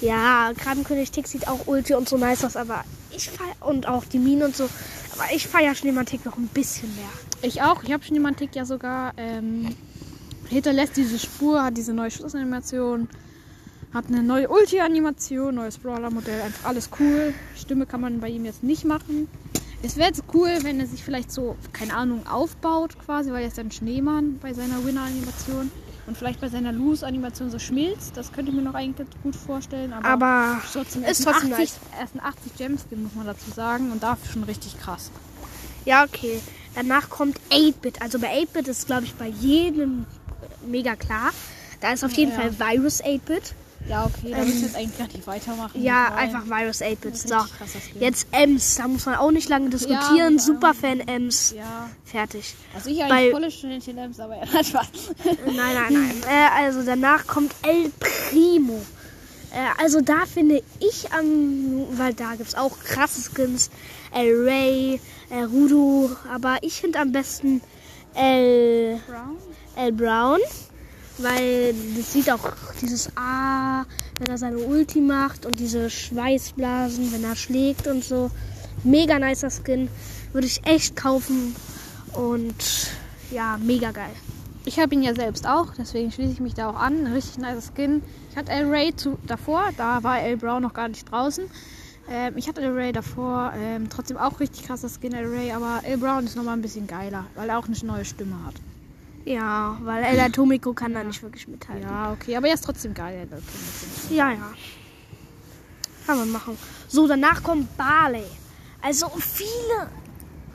Ja, 0.00 0.52
Krabbenkönig-Tick 0.56 1.26
sieht 1.26 1.48
auch 1.48 1.66
Ulti 1.66 1.94
und 1.94 2.08
so 2.08 2.16
nice 2.16 2.44
aus, 2.44 2.56
aber 2.56 2.84
ich 3.10 3.28
feier 3.28 3.54
und 3.60 3.88
auch 3.88 4.04
die 4.04 4.18
Minen 4.18 4.44
und 4.44 4.56
so. 4.56 4.68
Aber 5.14 5.24
ich 5.34 5.48
feiere 5.48 5.74
Schneemann-Tick 5.74 6.24
noch 6.24 6.38
ein 6.38 6.46
bisschen 6.46 6.94
mehr. 6.94 7.10
Ich 7.42 7.62
auch. 7.62 7.82
Ich 7.82 7.92
habe 7.92 8.04
schon 8.04 8.14
jemanden 8.14 8.38
Tick 8.38 8.54
ja 8.54 8.64
sogar. 8.64 9.12
Ähm, 9.16 9.74
hinterlässt 10.48 10.96
diese 10.96 11.18
Spur, 11.18 11.62
hat 11.62 11.76
diese 11.76 11.94
neue 11.94 12.10
Schussanimation, 12.10 13.08
hat 13.92 14.06
eine 14.06 14.22
neue 14.22 14.48
Ulti-Animation, 14.48 15.54
neues 15.56 15.78
Brawler-Modell, 15.78 16.40
einfach 16.42 16.68
alles 16.68 16.90
cool. 17.00 17.34
Stimme 17.56 17.86
kann 17.86 18.00
man 18.00 18.20
bei 18.20 18.28
ihm 18.28 18.44
jetzt 18.44 18.62
nicht 18.62 18.84
machen. 18.84 19.28
Es 19.82 19.96
wäre 19.96 20.08
jetzt 20.08 20.22
cool, 20.34 20.50
wenn 20.62 20.78
er 20.78 20.86
sich 20.86 21.02
vielleicht 21.02 21.32
so, 21.32 21.56
keine 21.72 21.94
Ahnung, 21.94 22.26
aufbaut 22.26 22.98
quasi, 23.04 23.32
weil 23.32 23.42
er 23.42 23.48
ist 23.48 23.58
ein 23.58 23.70
Schneemann 23.72 24.38
bei 24.40 24.52
seiner 24.52 24.84
Winner-Animation. 24.84 25.70
Und 26.06 26.16
vielleicht 26.16 26.40
bei 26.40 26.48
seiner 26.48 26.72
Loose-Animation 26.72 27.50
so 27.50 27.58
schmilzt. 27.58 28.16
Das 28.16 28.32
könnte 28.32 28.50
ich 28.50 28.56
mir 28.56 28.62
noch 28.62 28.74
eigentlich 28.74 29.06
gut 29.22 29.36
vorstellen. 29.36 29.92
Aber, 29.92 30.08
Aber 30.08 30.60
trotzdem, 30.72 31.04
ist 31.04 31.22
trotzdem 31.24 31.52
80, 31.52 31.72
er 31.98 32.04
ist 32.04 32.14
ein 32.16 32.20
80 32.20 32.56
Gems-Skin, 32.56 33.02
muss 33.02 33.14
man 33.14 33.26
dazu 33.26 33.50
sagen. 33.54 33.92
Und 33.92 34.02
dafür 34.02 34.32
schon 34.32 34.44
richtig 34.44 34.78
krass. 34.78 35.10
ja, 35.84 36.04
okay. 36.04 36.40
Danach 36.74 37.10
kommt 37.10 37.40
8-Bit. 37.50 38.02
Also 38.02 38.18
bei 38.18 38.42
8-Bit 38.42 38.68
ist, 38.68 38.86
glaube 38.86 39.04
ich, 39.04 39.14
bei 39.14 39.26
jedem 39.28 40.04
mega 40.66 40.96
klar. 40.96 41.30
Da 41.80 41.92
ist 41.92 42.04
auf 42.04 42.12
jeden 42.12 42.32
Ja. 42.32 42.38
Fall 42.40 42.58
Virus 42.58 43.02
8-Bit. 43.04 43.54
Ja, 43.90 44.04
okay, 44.06 44.30
da 44.30 44.38
müssen 44.38 44.60
wir 44.60 44.66
jetzt 44.68 44.76
eigentlich 44.76 44.98
gar 44.98 45.06
nicht 45.08 45.26
weitermachen. 45.26 45.82
Ja, 45.82 46.14
einfach 46.14 46.46
Virus 46.46 46.80
8-Bit. 46.80 47.12
Das 47.12 47.24
ist 47.24 47.28
So, 47.28 47.98
jetzt 47.98 48.28
Ems. 48.30 48.76
Da 48.76 48.86
muss 48.86 49.04
man 49.04 49.16
auch 49.16 49.32
nicht 49.32 49.48
lange 49.48 49.68
diskutieren. 49.68 50.34
Ja, 50.34 50.38
Superfan 50.38 51.00
Ems. 51.00 51.54
Ja, 51.56 51.90
Fertig. 52.04 52.54
also 52.72 52.88
ich 52.88 53.02
eigentlich 53.02 53.32
volle 53.32 53.50
Stündchen 53.50 53.96
Lamps, 53.96 54.20
aber 54.20 54.36
er 54.36 54.52
hat 54.52 54.64
Spaß. 54.66 54.86
Nein, 55.46 55.56
nein, 55.56 55.92
nein. 55.92 56.22
Äh, 56.28 56.64
also 56.64 56.84
danach 56.84 57.26
kommt 57.26 57.52
El 57.62 57.90
Primo. 57.98 58.80
Äh, 59.52 59.82
also 59.82 60.00
da 60.00 60.24
finde 60.24 60.62
ich 60.78 61.10
am, 61.12 61.88
weil 61.98 62.14
da 62.14 62.36
gibt 62.36 62.48
es 62.48 62.54
auch 62.54 62.78
krasse 62.78 63.28
Skins. 63.28 63.70
El 64.12 64.44
Rey, 64.44 65.00
El 65.30 65.46
Rudo. 65.46 66.10
Aber 66.32 66.58
ich 66.62 66.80
finde 66.80 67.00
am 67.00 67.10
besten 67.10 67.60
El, 68.14 69.00
Brown? 69.08 69.36
El 69.74 69.92
Brown. 69.92 70.40
Weil 71.18 71.74
das 71.96 72.12
sieht 72.12 72.30
auch 72.30 72.52
dieses 72.80 73.10
A, 73.16 73.84
wenn 74.18 74.28
er 74.28 74.38
seine 74.38 74.58
Ulti 74.58 75.00
macht 75.00 75.44
und 75.46 75.60
diese 75.60 75.90
Schweißblasen, 75.90 77.12
wenn 77.12 77.24
er 77.24 77.36
schlägt 77.36 77.86
und 77.86 78.04
so. 78.04 78.30
Mega 78.84 79.18
nicer 79.18 79.50
Skin. 79.50 79.88
Würde 80.32 80.46
ich 80.46 80.64
echt 80.64 80.96
kaufen. 80.96 81.54
Und 82.14 82.90
ja, 83.30 83.58
mega 83.62 83.90
geil. 83.90 84.12
Ich 84.64 84.78
habe 84.78 84.94
ihn 84.94 85.02
ja 85.02 85.14
selbst 85.14 85.46
auch, 85.46 85.72
deswegen 85.76 86.12
schließe 86.12 86.32
ich 86.32 86.40
mich 86.40 86.54
da 86.54 86.68
auch 86.68 86.76
an. 86.76 87.06
Richtig 87.06 87.38
nicer 87.38 87.62
Skin. 87.74 88.02
Ich 88.30 88.36
hatte 88.36 88.52
El 88.52 88.68
Ray 88.68 88.94
zu, 88.94 89.18
davor, 89.26 89.70
da 89.76 90.02
war 90.02 90.20
El 90.20 90.36
Brown 90.36 90.62
noch 90.62 90.74
gar 90.74 90.88
nicht 90.88 91.10
draußen. 91.10 91.44
Ähm, 92.10 92.34
ich 92.36 92.48
hatte 92.48 92.60
El 92.60 92.72
Ray 92.72 92.92
davor, 92.92 93.52
ähm, 93.56 93.88
trotzdem 93.88 94.16
auch 94.16 94.40
richtig 94.40 94.66
krasser 94.66 94.88
Skin 94.88 95.12
El 95.12 95.26
Ray, 95.26 95.52
aber 95.52 95.80
El 95.84 95.98
Brown 95.98 96.24
ist 96.24 96.36
nochmal 96.36 96.54
ein 96.54 96.62
bisschen 96.62 96.86
geiler, 96.86 97.26
weil 97.36 97.48
er 97.48 97.58
auch 97.58 97.66
eine 97.66 97.76
neue 97.82 98.04
Stimme 98.04 98.36
hat. 98.44 98.54
Ja, 99.24 99.78
weil 99.82 100.02
El 100.04 100.20
Atomico 100.20 100.72
kann 100.72 100.94
da 100.94 101.04
nicht 101.04 101.22
wirklich 101.22 101.46
mithalten. 101.46 101.82
Ja, 101.88 102.12
okay, 102.12 102.36
aber 102.36 102.48
er 102.48 102.54
ist 102.54 102.64
trotzdem 102.64 102.94
geil. 102.94 103.28
Ja, 104.10 104.32
ja. 104.32 104.52
Kann 106.06 106.18
man 106.18 106.30
machen. 106.32 106.56
So, 106.88 107.06
danach 107.06 107.42
kommt 107.42 107.76
Barley. 107.76 108.24
Also 108.82 109.08
viele 109.18 109.90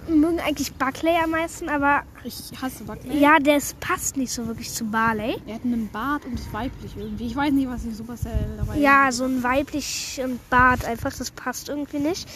mögen 0.08 0.40
eigentlich 0.40 0.74
Buckley 0.74 1.16
am 1.24 1.32
meisten, 1.32 1.70
aber 1.70 2.04
Ich 2.24 2.52
hasse 2.62 2.84
Buckley. 2.84 3.20
ja, 3.20 3.38
das 3.40 3.74
passt 3.76 4.18
nicht 4.18 4.32
so 4.32 4.46
wirklich 4.48 4.72
zu 4.72 4.86
Barley. 4.86 5.38
Er 5.46 5.56
hat 5.56 5.64
einen 5.64 5.88
Bart 5.90 6.26
und 6.26 6.34
ist 6.40 6.52
weiblich 6.52 6.92
irgendwie. 6.98 7.28
Ich 7.28 7.36
weiß 7.36 7.52
nicht, 7.54 7.70
was 7.70 7.84
die 7.84 7.92
Supercell 7.92 8.56
dabei 8.58 8.78
Ja, 8.78 9.12
so 9.12 9.26
ein 9.26 9.42
weiblichen 9.44 10.40
Bart 10.50 10.86
einfach, 10.86 11.14
das 11.16 11.32
passt 11.32 11.70
irgendwie 11.70 12.00
nicht. 12.00 12.28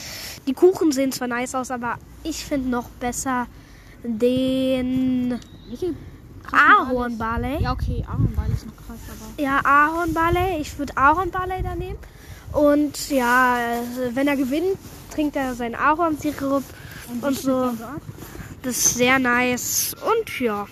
Die 0.48 0.54
Kuchen 0.54 0.92
sehen 0.92 1.12
zwar 1.12 1.28
nice 1.28 1.56
aus, 1.56 1.72
aber 1.72 1.98
ich 2.24 2.46
finde 2.46 2.70
noch 2.70 2.90
besser 2.90 3.48
den 4.04 5.40
Welche 5.68 5.94
krassen 6.52 6.90
Ahorn 6.90 7.18
Barleys? 7.18 7.52
Barley. 7.52 7.64
Ja, 7.64 7.72
okay, 7.74 8.06
Ahornbarley 8.08 8.54
ist 8.54 8.66
noch 8.66 8.76
krass, 8.76 9.00
aber. 9.10 9.44
Ja, 9.44 9.62
Ahorn 9.64 10.14
Barley. 10.14 10.62
Ich 10.62 10.78
würde 10.78 10.96
Ahorn 10.98 11.32
Barley 11.32 11.64
da 11.64 11.76
nehmen. 11.76 11.98
Und 12.52 13.10
ja, 13.10 13.60
äh, 13.60 14.16
wenn 14.16 14.28
er 14.28 14.36
gewinnt, 14.36 14.78
trinkt 15.14 15.36
er 15.36 15.54
seinen 15.54 15.76
Ahornsirup 15.76 16.64
und, 17.10 17.30
wie 17.30 17.34
so. 17.36 17.72
Das 18.64 18.78
ist 18.78 18.96
sehr 18.96 19.20
nice. 19.20 19.96
Und 19.96 20.40
ja. 20.40 20.68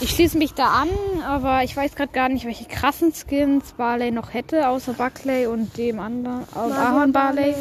Ich 0.00 0.10
schließe 0.10 0.36
mich 0.36 0.52
da 0.54 0.82
an, 0.82 0.88
aber 1.24 1.62
ich 1.62 1.76
weiß 1.76 1.94
gerade 1.94 2.12
gar 2.12 2.28
nicht, 2.28 2.44
welche 2.44 2.64
krassen 2.64 3.12
Skins 3.12 3.72
Barley 3.76 4.10
noch 4.10 4.34
hätte, 4.34 4.68
außer 4.68 4.94
Buckley 4.94 5.46
und 5.46 5.76
dem 5.76 6.00
anderen. 6.00 6.42
Und 6.54 6.72
Ahorn 6.72 7.12
Barley. 7.12 7.54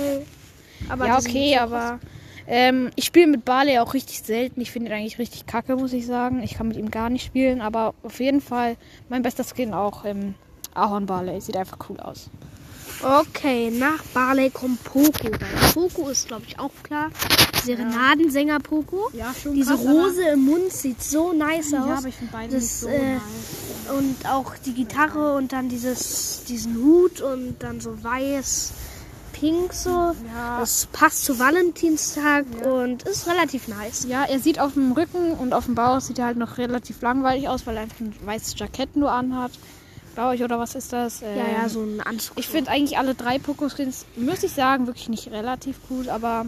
Aber 0.89 1.06
ja, 1.06 1.20
okay, 1.20 1.58
aber 1.58 2.00
ähm, 2.51 2.91
ich 2.96 3.05
spiele 3.05 3.27
mit 3.27 3.46
Barley 3.46 3.79
auch 3.79 3.93
richtig 3.93 4.22
selten. 4.22 4.60
Ich 4.62 4.72
finde 4.72 4.89
ihn 4.89 4.93
eigentlich 4.93 5.17
richtig 5.20 5.46
kacke, 5.46 5.75
muss 5.77 5.93
ich 5.93 6.05
sagen. 6.05 6.43
Ich 6.43 6.55
kann 6.55 6.67
mit 6.67 6.75
ihm 6.77 6.91
gar 6.91 7.10
nicht 7.10 7.25
spielen, 7.25 7.62
aber 7.62 7.93
auf 8.03 8.20
jeden 8.20 8.41
Fall 8.41 8.75
mein 9.10 9.24
bester 9.24 9.43
Skin 9.46 9.74
auch 9.74 10.03
ähm, 10.05 10.36
Ahorn 10.74 11.05
Barley. 11.05 11.39
Sieht 11.41 11.55
einfach 11.58 11.77
cool 11.89 12.00
aus. 12.00 12.29
Okay, 13.03 13.72
nach 13.72 14.03
Barley 14.13 14.50
kommt 14.51 14.84
Poco. 14.84 15.31
Weil 15.31 15.72
Poco 15.74 16.10
ist, 16.10 16.27
glaube 16.27 16.43
ich, 16.48 16.60
auch 16.60 16.72
klar. 16.84 17.10
Serenadensänger 17.63 18.60
Poco. 18.60 19.10
Ja, 19.13 19.34
schon 19.34 19.55
Diese 19.55 19.74
krass, 19.75 19.86
aber- 19.86 19.91
Rose 20.03 20.22
im 20.34 20.41
Mund 20.46 20.72
sieht 20.72 21.01
so 21.01 21.34
nice 21.34 21.72
Ja, 21.72 21.86
aus. 21.86 22.00
aber 22.00 22.08
ich 22.10 22.15
finde 22.15 22.34
beide 22.34 22.53
Das, 22.53 22.62
nicht 22.63 22.74
so 22.74 22.88
äh, 22.89 23.13
nice. 23.13 23.22
Und 23.98 24.25
auch 24.29 24.55
die 24.65 24.74
Gitarre 24.74 25.36
und 25.36 25.51
dann 25.53 25.70
dieses, 25.70 26.43
diesen 26.46 26.75
Hut 26.77 27.22
und 27.22 27.55
dann 27.60 27.81
so 27.81 28.03
weiß, 28.03 28.74
pink 29.41 29.74
so. 29.74 29.89
Ja. 29.89 30.60
Das 30.60 30.88
passt 30.91 31.25
zu 31.25 31.39
Valentinstag 31.39 32.45
und 32.63 33.03
ist 33.03 33.27
relativ 33.27 33.67
nice. 33.67 34.05
Ja, 34.07 34.24
er 34.24 34.39
sieht 34.39 34.60
auf 34.60 34.74
dem 34.74 34.91
Rücken 34.91 35.33
und 35.33 35.53
auf 35.53 35.65
dem 35.65 35.75
Bauch 35.75 36.00
sieht 36.00 36.19
er 36.19 36.25
halt 36.25 36.38
noch 36.38 36.60
relativ 36.60 37.01
langweilig 37.01 37.50
aus, 37.50 37.65
weil 37.65 37.75
er 37.75 37.83
einfach 37.83 38.00
ein 38.00 38.15
weißes 38.24 38.57
Jackett 38.57 38.95
nur 38.95 39.12
anhat. 39.12 39.51
Glaube 40.13 40.36
ich, 40.36 40.43
oder 40.43 40.60
was 40.60 40.75
ist 40.75 40.93
das? 40.93 41.21
Ja, 41.21 41.27
Ähm, 41.27 41.45
ja, 41.62 41.69
so 41.69 41.81
ein 41.81 42.01
Anzug. 42.01 42.38
Ich 42.38 42.48
finde 42.48 42.69
eigentlich 42.69 42.98
alle 42.98 43.15
drei 43.15 43.39
Poco-Skins, 43.39 44.05
muss 44.15 44.43
ich 44.43 44.51
sagen, 44.51 44.86
wirklich 44.86 45.10
nicht 45.10 45.31
relativ 45.31 45.77
cool, 45.89 46.10
aber 46.10 46.45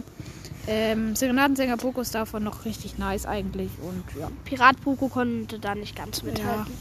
ähm, 0.66 1.16
Serenadensänger 1.16 1.76
Poco 1.76 2.00
ist 2.00 2.14
davon 2.14 2.44
noch 2.44 2.64
richtig 2.64 2.96
nice 2.98 3.26
eigentlich 3.26 3.70
und 3.82 4.04
ja. 4.20 4.30
Pirat 4.44 4.80
Poco 4.82 5.08
konnte 5.08 5.58
da 5.58 5.74
nicht 5.74 5.96
ganz 5.96 6.22
mithalten. 6.22 6.72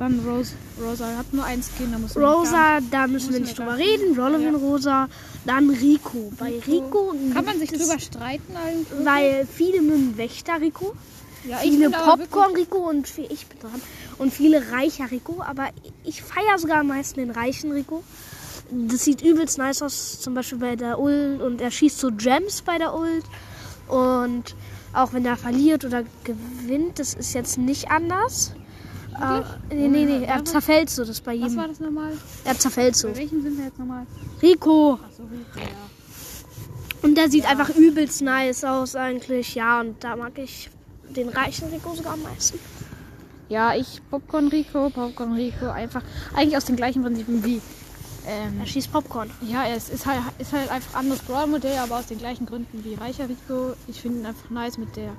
Dann 0.00 0.18
Rose, 0.20 0.54
Rosa 0.82 1.14
hat 1.18 1.30
nur 1.34 1.44
ein 1.44 1.62
Skin, 1.62 1.92
da 1.92 1.98
muss 1.98 2.16
Rosa, 2.16 2.78
da 2.90 3.06
müssen 3.06 3.34
wir 3.34 3.40
nicht 3.40 3.58
drüber 3.58 3.76
reden. 3.76 4.18
Rollovin 4.18 4.54
Ja. 4.54 4.58
Rosa. 4.58 5.08
Dann 5.44 5.68
Rico. 5.68 6.32
Bei 6.38 6.58
Rico. 6.66 7.14
Kann 7.34 7.44
man 7.44 7.58
sich 7.58 7.70
drüber 7.70 8.00
streiten 8.00 8.56
eigentlich? 8.56 9.04
Weil 9.04 9.46
viele 9.46 9.82
mögen 9.82 10.16
Wächter 10.16 10.58
Rico. 10.58 10.94
Ja, 11.46 11.58
viele 11.58 11.90
Popcorn 11.90 12.54
Rico 12.54 12.78
und 12.78 13.08
viel, 13.08 13.26
ich 13.30 13.46
bin 13.46 13.58
dran. 13.58 13.82
Und 14.16 14.32
viele 14.32 14.72
reicher 14.72 15.10
Rico. 15.10 15.42
Aber 15.42 15.68
ich 16.02 16.22
feiere 16.22 16.58
sogar 16.58 16.78
am 16.78 16.86
meisten 16.86 17.20
den 17.20 17.30
reichen 17.30 17.70
Rico. 17.70 18.02
Das 18.70 19.04
sieht 19.04 19.20
übelst 19.20 19.58
nice 19.58 19.82
aus, 19.82 20.18
zum 20.18 20.32
Beispiel 20.32 20.58
bei 20.58 20.76
der 20.76 20.98
Ult. 20.98 21.42
Und 21.42 21.60
er 21.60 21.70
schießt 21.70 21.98
so 21.98 22.10
Gems 22.10 22.62
bei 22.62 22.78
der 22.78 22.94
Ult. 22.94 23.24
Und 23.86 24.56
auch 24.94 25.12
wenn 25.12 25.26
er 25.26 25.36
verliert 25.36 25.84
oder 25.84 26.04
gewinnt, 26.24 26.98
das 26.98 27.12
ist 27.12 27.34
jetzt 27.34 27.58
nicht 27.58 27.90
anders. 27.90 28.54
Äh, 29.20 29.74
nee, 29.74 29.88
nee, 29.88 30.04
nee, 30.04 30.24
er 30.24 30.44
zerfällt 30.44 30.88
so, 30.90 31.04
das 31.04 31.20
bei 31.20 31.38
Was 31.40 31.52
ihm. 31.52 31.58
war 31.58 31.68
das 31.68 31.80
nochmal? 31.80 32.12
Er 32.44 32.58
zerfällt 32.58 32.96
so. 32.96 33.08
Bei 33.08 33.16
welchen 33.18 33.42
sind 33.42 33.58
wir 33.58 33.66
jetzt 33.66 33.78
nochmal? 33.78 34.06
Rico. 34.42 34.94
Achso, 34.94 35.22
Rico, 35.24 35.58
ja. 35.58 35.66
Und 37.02 37.16
der 37.16 37.30
sieht 37.30 37.46
einfach 37.46 37.70
übelst 37.70 38.22
nice 38.22 38.64
aus 38.64 38.94
eigentlich. 38.94 39.54
Ja, 39.54 39.80
und 39.80 40.02
da 40.04 40.16
mag 40.16 40.38
ich 40.38 40.70
den 41.08 41.28
reichen 41.28 41.68
Rico 41.70 41.94
sogar 41.94 42.14
am 42.14 42.22
meisten. 42.22 42.58
Ja, 43.48 43.74
ich 43.74 44.00
Popcorn 44.10 44.48
Rico, 44.48 44.90
Popcorn 44.90 45.32
Rico, 45.34 45.66
einfach 45.70 46.02
eigentlich 46.36 46.56
aus 46.56 46.66
den 46.66 46.76
gleichen 46.76 47.02
Prinzipien 47.02 47.44
wie. 47.44 47.60
Ähm, 48.26 48.60
Er 48.60 48.66
schießt 48.66 48.92
Popcorn. 48.92 49.30
ja, 49.40 49.66
es 49.66 49.88
ist 49.88 50.04
halt, 50.06 50.20
ist 50.38 50.52
halt 50.52 50.70
einfach 50.70 50.94
anderes 50.98 51.20
Brawl-Modell, 51.22 51.78
aber 51.78 51.98
aus 51.98 52.06
den 52.06 52.18
gleichen 52.18 52.44
Gründen 52.46 52.84
wie 52.84 52.94
Reicher 52.94 53.28
Rico. 53.28 53.74
Ich 53.88 54.00
finde 54.00 54.20
ihn 54.20 54.26
einfach 54.26 54.50
nice 54.50 54.76
mit 54.78 54.94
der 54.94 55.10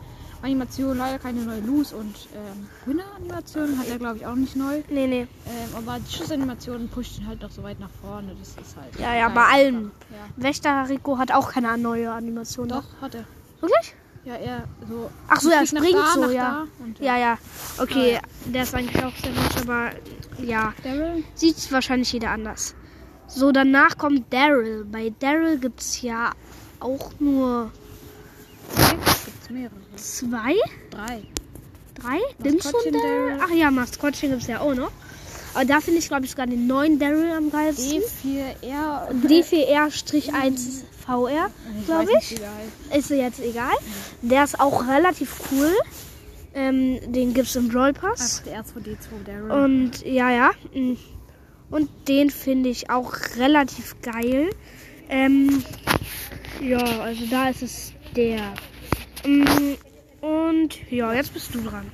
Animation. 0.42 0.98
Leider 0.98 1.20
keine 1.20 1.42
neue 1.42 1.62
Loose 1.62 1.96
und 1.96 2.16
ähm, 2.34 2.68
Winner-Animation 2.86 3.78
hat 3.78 3.88
er, 3.88 3.98
glaube 3.98 4.18
ich, 4.18 4.26
auch 4.26 4.36
nicht 4.36 4.56
neu. 4.56 4.82
Nee, 4.90 5.08
nee. 5.08 5.28
Ähm, 5.46 5.76
aber 5.76 6.00
die 6.00 6.14
Schussanimation 6.14 6.88
pusht 6.90 7.20
ihn 7.20 7.28
halt 7.28 7.42
noch 7.42 7.52
so 7.52 7.64
weit 7.64 7.80
nach 7.80 7.90
vorne. 8.02 8.36
Das 8.40 8.50
ist 8.50 8.76
halt. 8.76 9.00
Ja, 9.00 9.16
ja, 9.16 9.30
bei 9.30 9.46
allem. 9.46 9.92
Ja. 10.10 10.44
Wächter 10.44 10.90
Rico 10.90 11.18
hat 11.18 11.32
auch 11.32 11.52
keine 11.52 11.78
neue 11.78 12.12
Animation. 12.12 12.68
Doch, 12.68 12.86
hat 13.02 13.16
er. 13.16 13.26
Wirklich? 13.60 13.96
Ja, 14.24 14.36
er 14.36 14.64
so. 14.88 15.10
Ach 15.28 15.42
so, 15.42 15.50
er 15.50 15.66
springt 15.66 15.96
da, 15.96 16.14
so, 16.14 16.22
nach 16.22 16.32
ja. 16.32 16.68
und, 16.80 17.00
Ja, 17.00 17.18
ja. 17.18 17.38
Okay, 17.80 18.14
Ja, 18.14 18.20
der 18.46 18.64
ist 18.64 18.76
eigentlich 18.76 19.04
auch 19.04 19.16
sehr 19.16 19.32
gut, 19.32 19.62
aber 19.68 19.92
ja. 20.44 20.74
Daryl? 20.84 21.24
Sieht 21.34 21.72
wahrscheinlich 21.72 22.12
jeder 22.14 22.30
anders. 22.30 22.76
So, 23.28 23.52
danach 23.52 23.98
kommt 23.98 24.32
Daryl. 24.32 24.86
Bei 24.86 25.12
Daryl 25.20 25.58
gibt 25.58 25.80
es 25.80 26.02
ja 26.02 26.32
auch 26.80 27.12
nur 27.20 27.72
Gibt's 28.76 29.50
mehrere. 29.50 29.72
zwei, 29.96 30.56
Drei. 30.90 31.22
drei. 31.96 32.20
Du 32.40 32.54
Maskottchen 32.54 32.94
Daryl? 32.94 33.40
Ach 33.44 33.50
ja, 33.52 33.72
Maskottchen 33.72 34.30
gibt 34.30 34.42
es 34.44 34.48
ja 34.48 34.60
auch 34.62 34.74
noch. 34.76 34.92
Aber 35.54 35.66
da 35.66 35.82
finde 35.82 36.00
ich, 36.00 36.08
glaube 36.08 36.24
ich, 36.26 36.32
sogar 36.32 36.48
den 36.48 36.66
neuen 36.68 36.98
Daryl 36.98 37.32
am 37.32 37.52
geilsten. 37.52 38.02
D4R. 38.24 39.10
D4R-1VR, 39.28 41.48
Ich 41.80 41.86
glaube 41.86 42.10
ich. 42.20 42.40
heißt. 42.92 42.98
Ist 42.98 43.10
jetzt 43.10 43.40
egal. 43.42 43.74
Der 44.22 44.44
ist 44.46 44.60
auch 44.60 44.88
relativ 44.88 45.34
cool. 45.52 45.72
Ähm, 46.54 47.00
den 47.12 47.34
gibt 47.34 47.48
es 47.48 47.56
im 47.56 47.70
Brawl 47.70 47.94
Pass. 47.94 48.44
Einfach 48.46 48.82
der 48.82 48.84
R2D2 48.84 49.24
Daryl. 49.26 49.52
Und 49.52 50.06
ja, 50.06 50.30
ja. 50.32 50.52
mm. 50.74 50.98
Und 51.70 51.90
den 52.10 52.30
finde 52.30 52.70
ich 52.70 52.90
auch 52.90 53.14
relativ 53.38 53.96
geil. 54.02 54.50
Ähm, 55.10 55.64
ja, 56.62 56.78
also 57.02 57.26
da 57.30 57.50
ist 57.50 57.62
es 57.64 57.94
der. 58.16 58.54
Mm, 59.26 59.76
Und 60.22 60.92
ja, 60.92 61.14
jetzt 61.14 61.34
bist 61.34 61.54
du 61.56 61.62
dran. 61.62 61.86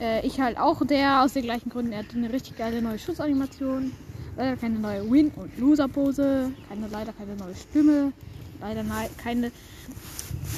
Äh, 0.00 0.26
ich 0.26 0.40
halt 0.40 0.58
auch 0.58 0.84
der 0.86 1.22
aus 1.22 1.34
den 1.34 1.44
gleichen 1.44 1.70
Gründen. 1.70 1.92
Er 1.92 2.00
hat 2.00 2.14
eine 2.14 2.32
richtig 2.32 2.56
geile 2.56 2.82
neue 2.82 2.98
Schussanimation. 2.98 3.92
Leider 4.36 4.56
keine 4.56 4.78
neue 4.78 5.08
Win- 5.10 5.32
und 5.36 5.56
Loser-Pose. 5.58 6.50
Keine, 6.68 6.88
leider 6.88 7.12
keine 7.12 7.36
neue 7.36 7.54
Stimme. 7.54 8.12
Leider 8.60 8.84
keine 9.22 9.52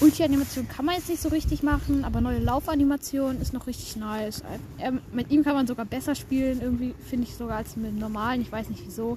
Ulti-Animation 0.00 0.68
kann 0.68 0.84
man 0.84 0.96
jetzt 0.96 1.08
nicht 1.08 1.22
so 1.22 1.28
richtig 1.30 1.62
machen, 1.62 2.04
aber 2.04 2.20
neue 2.20 2.38
Laufanimation 2.38 3.40
ist 3.40 3.52
noch 3.52 3.66
richtig 3.66 3.96
nice. 3.96 4.42
Er, 4.78 4.92
mit 5.12 5.30
ihm 5.30 5.42
kann 5.42 5.54
man 5.54 5.66
sogar 5.66 5.86
besser 5.86 6.14
spielen, 6.14 6.60
irgendwie 6.60 6.94
finde 7.08 7.26
ich 7.26 7.34
sogar 7.34 7.58
als 7.58 7.76
mit 7.76 7.94
normalen. 7.98 8.42
Ich 8.42 8.52
weiß 8.52 8.68
nicht 8.68 8.82
wieso. 8.84 9.16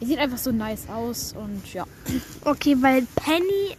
Er 0.00 0.06
sieht 0.06 0.18
einfach 0.18 0.38
so 0.38 0.50
nice 0.50 0.88
aus 0.88 1.34
und 1.38 1.72
ja. 1.72 1.86
Okay, 2.44 2.76
weil 2.80 3.06
Penny. 3.14 3.76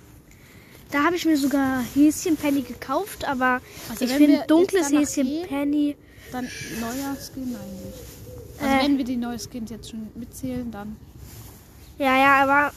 Da 0.92 1.04
habe 1.04 1.16
ich 1.16 1.26
mir 1.26 1.38
sogar 1.38 1.82
Häschen 1.94 2.38
Penny 2.38 2.62
gekauft, 2.62 3.26
aber 3.26 3.62
Also 3.90 4.06
ich 4.06 4.12
wir 4.12 4.18
finde 4.18 4.44
dunkles 4.48 4.88
danach 4.90 5.02
Häschen 5.02 5.24
gehen- 5.28 5.48
Penny. 5.48 5.96
Dann 6.32 6.46
neuer 6.80 7.16
Skin 7.16 7.56
eigentlich. 7.56 7.96
Also 8.62 8.74
Äh. 8.76 8.84
wenn 8.84 8.98
wir 8.98 9.06
die 9.06 9.18
neuen 9.18 9.40
Skins 9.40 9.70
jetzt 9.72 9.90
schon 9.90 10.08
mitzählen, 10.16 10.70
dann. 10.72 10.96
Ja, 11.98 12.18
ja, 12.18 12.44
aber. 12.44 12.74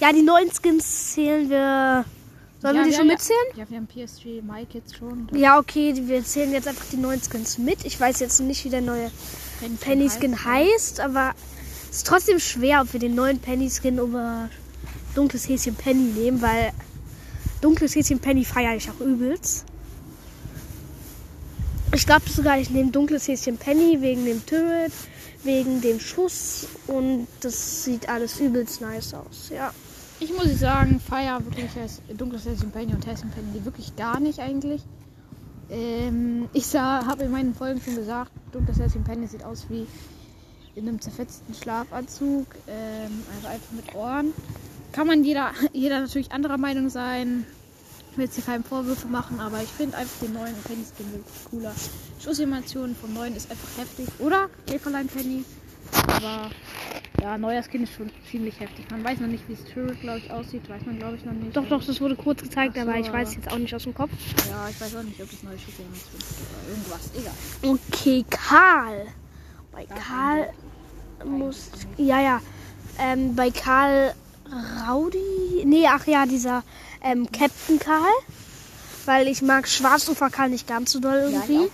Ja, 0.00 0.12
die 0.12 0.22
neuen 0.22 0.50
Skins 0.50 1.12
zählen 1.12 1.48
wir. 1.50 2.04
Sollen 2.62 2.76
ja, 2.76 2.82
wir 2.82 2.90
die 2.90 2.96
schon 2.96 3.06
ja, 3.06 3.12
mitzählen? 3.14 3.38
Ja, 3.56 3.64
wir 3.70 3.76
haben 3.78 3.86
PSG 3.86 4.42
Mike 4.42 4.68
jetzt 4.78 4.96
schon. 4.96 5.28
Ja, 5.34 5.58
okay, 5.58 5.94
wir 6.06 6.24
zählen 6.24 6.52
jetzt 6.52 6.68
einfach 6.68 6.84
die 6.92 6.96
neuen 6.96 7.20
Skins 7.22 7.58
mit. 7.58 7.84
Ich 7.84 7.98
weiß 7.98 8.20
jetzt 8.20 8.40
nicht, 8.40 8.64
wie 8.64 8.68
der 8.70 8.80
neue 8.82 9.10
Penny 9.80 10.08
Skin 10.10 10.42
heißt, 10.44 11.00
aber 11.00 11.34
es 11.90 11.98
ist 11.98 12.06
trotzdem 12.06 12.38
schwer, 12.38 12.82
ob 12.82 12.92
wir 12.92 13.00
den 13.00 13.14
neuen 13.14 13.38
Penny 13.38 13.70
Skin 13.70 13.98
über 13.98 14.48
dunkles 15.14 15.48
Häschen 15.48 15.74
Penny 15.74 16.12
nehmen, 16.12 16.40
weil 16.42 16.72
dunkles 17.60 17.94
Häschen 17.94 18.18
Penny 18.18 18.44
feiere 18.44 18.76
ich 18.76 18.90
auch 18.90 19.00
übelst. 19.00 19.64
Ich 21.92 22.06
glaube 22.06 22.28
sogar, 22.28 22.58
ich 22.58 22.70
nehme 22.70 22.90
dunkles 22.90 23.26
Häschen 23.26 23.56
Penny 23.56 24.00
wegen 24.00 24.24
dem 24.24 24.44
Turret, 24.46 24.92
wegen 25.42 25.80
dem 25.80 25.98
Schuss 25.98 26.68
und 26.86 27.26
das 27.40 27.84
sieht 27.84 28.08
alles 28.08 28.38
übelst 28.38 28.80
nice 28.80 29.14
aus, 29.14 29.50
ja. 29.52 29.72
Ich 30.20 30.32
muss 30.32 30.58
sagen, 30.58 31.00
feier 31.00 31.42
wirklich 31.44 31.70
dunkles 32.16 32.44
Häschen 32.44 32.70
Penny 32.70 32.92
und 32.94 33.06
Häschen 33.06 33.30
Penny 33.30 33.64
wirklich 33.64 33.96
gar 33.96 34.20
nicht 34.20 34.38
eigentlich. 34.38 34.82
Ähm, 35.70 36.48
ich 36.52 36.74
habe 36.74 37.24
in 37.24 37.30
meinen 37.30 37.54
Folgen 37.54 37.80
schon 37.80 37.96
gesagt, 37.96 38.30
dunkles 38.52 38.78
Häschen 38.78 39.02
Penny 39.02 39.26
sieht 39.26 39.42
aus 39.42 39.66
wie 39.68 39.86
in 40.74 40.88
einem 40.88 41.00
zerfetzten 41.00 41.54
Schlafanzug, 41.54 42.46
ähm, 42.68 43.24
also 43.34 43.48
einfach 43.48 43.72
mit 43.72 43.94
Ohren. 43.94 44.32
Kann 44.92 45.06
man 45.06 45.24
jeder, 45.24 45.52
jeder 45.72 46.00
natürlich 46.00 46.32
anderer 46.32 46.58
Meinung 46.58 46.88
sein. 46.90 47.46
Ich 48.12 48.18
will 48.18 48.24
jetzt 48.24 48.34
hier 48.34 48.44
keine 48.44 48.64
Vorwürfe 48.64 49.06
machen, 49.06 49.38
aber 49.38 49.62
ich 49.62 49.68
finde 49.68 49.96
einfach 49.96 50.18
den 50.20 50.32
neuen 50.32 50.54
Penny 50.64 50.84
Skin 50.84 51.12
wirklich 51.12 51.44
cooler. 51.48 51.72
Schussanimation 52.22 52.96
vom 52.96 53.14
neuen 53.14 53.36
ist 53.36 53.48
einfach 53.50 53.68
heftig. 53.78 54.08
Oder? 54.18 54.48
Käferlein 54.66 55.06
Penny. 55.06 55.44
Aber 56.08 56.50
ja, 57.22 57.38
neuer 57.38 57.62
Skin 57.62 57.84
ist 57.84 57.92
schon 57.94 58.10
ziemlich 58.28 58.58
heftig. 58.58 58.90
Man 58.90 59.04
weiß 59.04 59.20
noch 59.20 59.28
nicht, 59.28 59.48
wie 59.48 59.56
Spirit, 59.56 60.00
glaube 60.00 60.18
ich, 60.18 60.30
aussieht. 60.30 60.68
Weiß 60.68 60.84
man, 60.86 60.98
glaube 60.98 61.16
ich, 61.16 61.24
noch 61.24 61.32
nicht. 61.32 61.56
Doch, 61.56 61.66
doch, 61.68 61.84
das 61.84 62.00
wurde 62.00 62.16
kurz 62.16 62.42
gezeigt, 62.42 62.74
so, 62.74 62.80
aber 62.82 62.96
ich 62.96 63.12
weiß 63.12 63.28
aber- 63.28 63.36
jetzt 63.36 63.52
auch 63.52 63.58
nicht 63.58 63.74
aus 63.74 63.84
dem 63.84 63.94
Kopf. 63.94 64.10
Ja, 64.48 64.68
ich 64.68 64.80
weiß 64.80 64.96
auch 64.96 65.02
nicht, 65.04 65.22
ob 65.22 65.30
das 65.30 65.42
neue 65.44 65.58
Schussanimation 65.58 66.18
ist 66.18 66.36
oder 66.40 66.68
irgendwas. 66.68 67.10
Egal. 67.16 67.78
Okay, 67.78 68.24
Karl. 68.28 69.06
Bei 69.70 69.86
Karl 69.86 70.50
muss. 71.24 71.70
Ja, 71.96 72.20
ja. 72.20 72.40
Ähm, 72.98 73.36
bei 73.36 73.50
Karl 73.50 74.14
Raudi. 74.52 75.64
Nee, 75.64 75.86
ach 75.88 76.06
ja, 76.06 76.26
dieser 76.26 76.62
ähm, 77.02 77.26
Captain 77.30 77.78
Karl. 77.78 78.12
Weil 79.06 79.28
ich 79.28 79.42
mag 79.42 79.66
Schwarzufer 79.68 80.30
Karl 80.30 80.50
nicht 80.50 80.66
ganz 80.66 80.92
so 80.92 81.00
doll 81.00 81.28
Ja, 81.30 81.40
irgendwie. 81.40 81.58
nicht. 81.58 81.72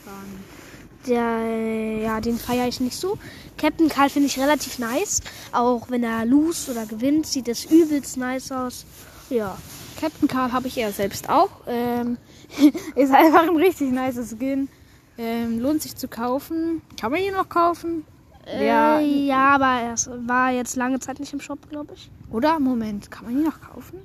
Der, 1.06 1.38
äh, 1.40 2.02
ja, 2.02 2.20
den 2.20 2.38
feiere 2.38 2.66
ich 2.68 2.80
nicht 2.80 2.96
so. 2.96 3.18
Captain 3.58 3.88
Karl 3.88 4.10
finde 4.10 4.26
ich 4.26 4.38
relativ 4.38 4.78
nice. 4.78 5.22
Auch 5.52 5.90
wenn 5.90 6.02
er 6.02 6.24
lose 6.24 6.70
oder 6.70 6.86
gewinnt, 6.86 7.26
sieht 7.26 7.48
es 7.48 7.64
übelst 7.64 8.16
nice 8.16 8.52
aus. 8.52 8.84
Ja. 9.30 9.56
Captain 10.00 10.28
Karl 10.28 10.52
habe 10.52 10.68
ich 10.68 10.76
eher 10.76 10.92
selbst 10.92 11.28
auch. 11.28 11.50
Ähm, 11.66 12.18
ist 12.94 13.12
einfach 13.12 13.42
ein 13.44 13.56
richtig 13.56 13.92
nice 13.92 14.18
Skin. 14.30 14.68
Ähm, 15.18 15.60
lohnt 15.60 15.82
sich 15.82 15.96
zu 15.96 16.08
kaufen. 16.08 16.82
Kann 17.00 17.10
man 17.12 17.20
ihn 17.20 17.32
noch 17.32 17.48
kaufen? 17.48 18.04
Ja, 18.46 19.00
äh, 19.00 19.26
ja, 19.26 19.54
aber 19.56 19.92
es 19.92 20.08
war 20.26 20.52
jetzt 20.52 20.76
lange 20.76 21.00
Zeit 21.00 21.18
nicht 21.20 21.32
im 21.32 21.40
Shop, 21.40 21.58
glaube 21.68 21.94
ich. 21.94 22.10
Oder? 22.30 22.58
Moment, 22.60 23.10
kann 23.10 23.24
man 23.26 23.34
ihn 23.36 23.44
noch 23.44 23.60
kaufen? 23.60 23.98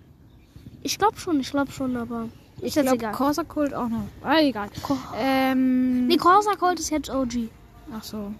Ich 0.83 0.98
glaube 0.98 1.17
schon, 1.19 1.39
ich 1.39 1.51
glaube 1.51 1.71
schon, 1.71 1.95
aber 1.95 2.27
ist 2.62 2.75
Ich 2.77 2.81
glaube. 2.83 3.12
Corsa 3.12 3.43
Cult 3.43 3.74
auch 3.74 3.88
noch. 3.89 4.03
Ah, 4.24 4.39
egal. 4.39 4.69
Co- 4.81 4.98
Ähm, 5.19 6.07
Nee, 6.07 6.17
Corsa 6.17 6.55
Cold 6.55 6.79
ist 6.79 6.89
jetzt 6.89 7.10
OG. 7.10 7.50
ach 7.95 8.03
so. 8.03 8.31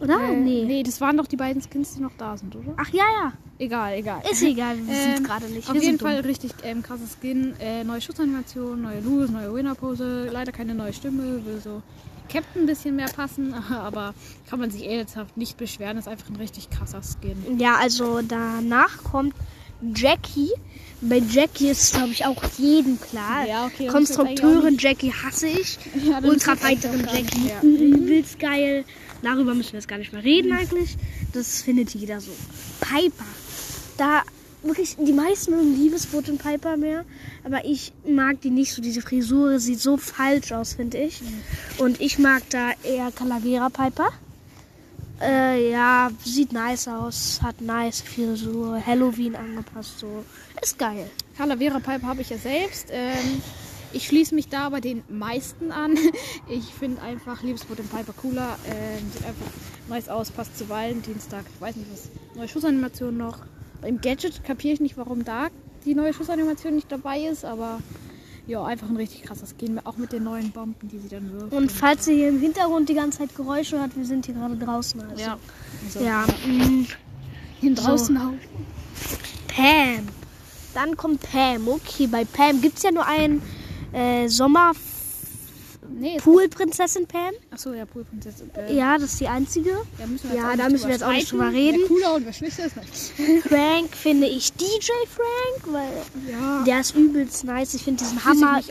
Oder? 0.00 0.18
Äh, 0.18 0.36
nee. 0.36 0.64
nee, 0.66 0.82
das 0.82 0.98
waren 1.02 1.18
doch 1.18 1.26
die 1.26 1.36
beiden 1.36 1.60
Skins, 1.60 1.94
die 1.94 2.00
noch 2.00 2.12
da 2.16 2.34
sind, 2.34 2.56
oder? 2.56 2.72
Ach 2.78 2.88
ja, 2.88 3.04
ja. 3.22 3.32
Egal, 3.58 3.92
egal. 3.98 4.22
Ist 4.30 4.42
egal, 4.42 4.78
wir 4.86 4.94
Ähm, 4.94 5.22
gerade 5.24 5.44
nicht. 5.44 5.68
Auf 5.68 5.74
wir 5.74 5.82
jeden 5.82 5.98
sind 5.98 6.02
Fall 6.02 6.16
dumm. 6.16 6.24
richtig 6.24 6.52
ähm, 6.62 6.82
krasses 6.82 7.18
Skin. 7.20 7.52
Äh, 7.60 7.84
neue 7.84 8.00
Schutzanimation, 8.00 8.80
neue 8.80 9.00
Lose, 9.00 9.30
neue 9.30 9.52
Winner-Pose. 9.52 10.30
Leider 10.32 10.52
keine 10.52 10.74
neue 10.74 10.94
Stimme. 10.94 11.42
So 11.62 11.82
Captain 12.32 12.62
ein 12.62 12.66
bisschen 12.66 12.96
mehr 12.96 13.08
passen. 13.08 13.54
Aber 13.70 14.14
kann 14.48 14.60
man 14.60 14.70
sich 14.70 14.86
ernsthaft 14.86 15.36
nicht 15.36 15.56
beschweren. 15.56 15.98
Ist 15.98 16.08
einfach 16.08 16.28
ein 16.28 16.36
richtig 16.36 16.70
krasser 16.70 17.00
Skin. 17.02 17.58
Ja, 17.58 17.76
also 17.76 18.20
danach 18.22 19.02
kommt 19.04 19.34
Jackie. 19.94 20.50
Bei 21.02 21.18
Jackie 21.18 21.68
ist, 21.68 21.94
glaube 21.94 22.10
ich, 22.10 22.26
auch 22.26 22.42
jedem 22.58 23.00
klar. 23.00 23.46
Ja, 23.46 23.66
okay, 23.66 23.86
Konstrukteurin 23.86 24.76
Jackie 24.78 25.12
hasse 25.12 25.48
ich. 25.48 25.78
Ja, 26.04 26.18
Ultrafighterin 26.18 27.02
das 27.02 27.12
Jackie 27.12 27.48
gar 27.48 27.62
nicht 27.62 27.62
mehr. 27.62 27.88
übelst 27.88 28.38
geil. 28.38 28.84
Darüber 29.22 29.54
müssen 29.54 29.72
wir 29.72 29.80
jetzt 29.80 29.88
gar 29.88 29.98
nicht 29.98 30.12
mehr 30.12 30.24
reden 30.24 30.52
eigentlich. 30.52 30.96
Das 31.32 31.62
findet 31.62 31.94
jeder 31.94 32.20
so. 32.20 32.30
Piper. 32.80 33.24
Da 33.96 34.22
wirklich, 34.62 34.96
die 34.96 35.12
meisten 35.12 35.52
mögen 35.52 35.76
Liebesboot 35.76 36.28
und 36.28 36.42
Piper 36.42 36.76
mehr. 36.76 37.04
Aber 37.44 37.64
ich 37.64 37.92
mag 38.06 38.40
die 38.40 38.50
nicht 38.50 38.72
so. 38.72 38.82
Diese 38.82 39.02
Frisur 39.02 39.58
sieht 39.58 39.80
so 39.80 39.96
falsch 39.96 40.52
aus, 40.52 40.74
finde 40.74 40.98
ich. 40.98 41.22
Und 41.78 42.00
ich 42.00 42.18
mag 42.18 42.42
da 42.50 42.70
eher 42.82 43.10
Calavera 43.12 43.68
Piper. 43.68 44.10
Äh, 45.20 45.70
ja, 45.70 46.10
sieht 46.24 46.52
nice 46.52 46.88
aus, 46.88 47.40
hat 47.42 47.60
nice 47.60 48.00
Frisur, 48.00 48.80
Halloween 48.84 49.36
angepasst, 49.36 49.98
so. 49.98 50.24
Ist 50.62 50.78
geil. 50.78 51.10
Calavera 51.36 51.78
Pipe 51.78 52.06
habe 52.06 52.22
ich 52.22 52.30
ja 52.30 52.38
selbst. 52.38 52.88
Ähm, 52.90 53.42
ich 53.92 54.06
schließe 54.06 54.34
mich 54.34 54.48
da 54.48 54.68
bei 54.68 54.80
den 54.80 55.02
meisten 55.08 55.72
an. 55.72 55.98
Ich 56.48 56.64
finde 56.74 57.02
einfach 57.02 57.42
Liebesboot 57.42 57.80
und 57.80 57.90
Piper 57.90 58.12
cooler. 58.14 58.58
Ähm, 58.66 59.10
sieht 59.12 59.24
einfach 59.24 59.46
nice 59.88 60.08
aus, 60.08 60.30
passt 60.30 60.56
zu 60.56 60.68
Valentinstag. 60.68 61.44
Ich 61.54 61.60
weiß 61.60 61.76
nicht 61.76 61.92
was. 61.92 62.08
Neue 62.34 62.48
Schussanimation 62.48 63.16
noch. 63.16 63.38
Beim 63.80 64.00
Gadget 64.00 64.44
kapiere 64.44 64.74
ich 64.74 64.80
nicht, 64.80 64.96
warum 64.96 65.24
da 65.24 65.48
die 65.84 65.94
neue 65.94 66.12
Schussanimation 66.12 66.74
nicht 66.74 66.90
dabei 66.92 67.20
ist, 67.20 67.44
aber 67.44 67.80
ja, 68.46 68.64
einfach 68.64 68.88
ein 68.88 68.96
richtig 68.96 69.22
krasses 69.22 69.54
Skin. 69.58 69.78
Auch 69.84 69.96
mit 69.96 70.12
den 70.12 70.24
neuen 70.24 70.50
Bomben, 70.50 70.88
die 70.88 70.98
sie 70.98 71.08
dann 71.08 71.32
wirft. 71.32 71.52
Und 71.52 71.70
falls 71.72 72.06
ihr 72.08 72.14
hier 72.14 72.28
im 72.28 72.40
Hintergrund 72.40 72.88
die 72.88 72.94
ganze 72.94 73.18
Zeit 73.18 73.34
Geräusche 73.36 73.78
hört, 73.78 73.96
wir 73.96 74.04
sind 74.04 74.26
hier 74.26 74.34
gerade 74.34 74.56
draußen. 74.56 75.00
Also. 75.00 75.22
ja. 75.22 75.38
Also, 75.86 76.00
Ja, 76.04 76.24
mm, 76.46 76.86
Hier 77.60 77.76
So. 77.76 77.82
draußen 77.82 78.16
auch. 78.18 78.32
Pam. 79.48 80.08
Dann 80.74 80.96
kommt 80.96 81.20
Pam. 81.30 81.68
Okay, 81.68 82.06
bei 82.06 82.24
Pam 82.24 82.60
gibt 82.60 82.76
es 82.78 82.82
ja 82.82 82.90
nur 82.90 83.06
einen 83.06 83.42
äh, 83.92 84.28
Sommer 84.28 84.72
Nee, 85.92 86.16
es- 86.16 86.22
Pool-Prinzessin 86.22 87.06
Pam. 87.06 87.32
Achso, 87.50 87.72
ja, 87.72 87.84
Poolprinzessin. 87.84 88.50
Äh, 88.54 88.74
Ja, 88.74 88.96
das 88.98 89.12
ist 89.12 89.20
die 89.20 89.28
einzige. 89.28 89.76
da 89.98 90.06
müssen 90.06 90.30
wir 90.30 90.36
Ja, 90.38 90.56
da 90.56 90.68
müssen 90.68 90.84
wir 90.86 90.92
jetzt 90.94 91.02
auch 91.04 91.12
nicht 91.12 91.30
drüber 91.32 91.50
reden. 91.52 91.80
Cooler 91.88 92.14
und 92.14 92.24
wer 92.26 92.32
schlechter 92.32 92.66
ist. 92.66 92.76
Nein. 92.76 93.42
Frank 93.48 93.94
finde 93.96 94.26
ich 94.28 94.52
DJ 94.52 94.90
Frank, 95.08 95.74
weil 95.74 96.32
Ja. 96.32 96.62
der 96.64 96.80
ist 96.80 96.94
übelst 96.94 97.44
nice. 97.44 97.74
Ich 97.74 97.82
finde 97.82 98.00
diesen 98.04 98.18
sich 98.18 98.24
Hammer 98.26 98.60
übelst 98.60 98.70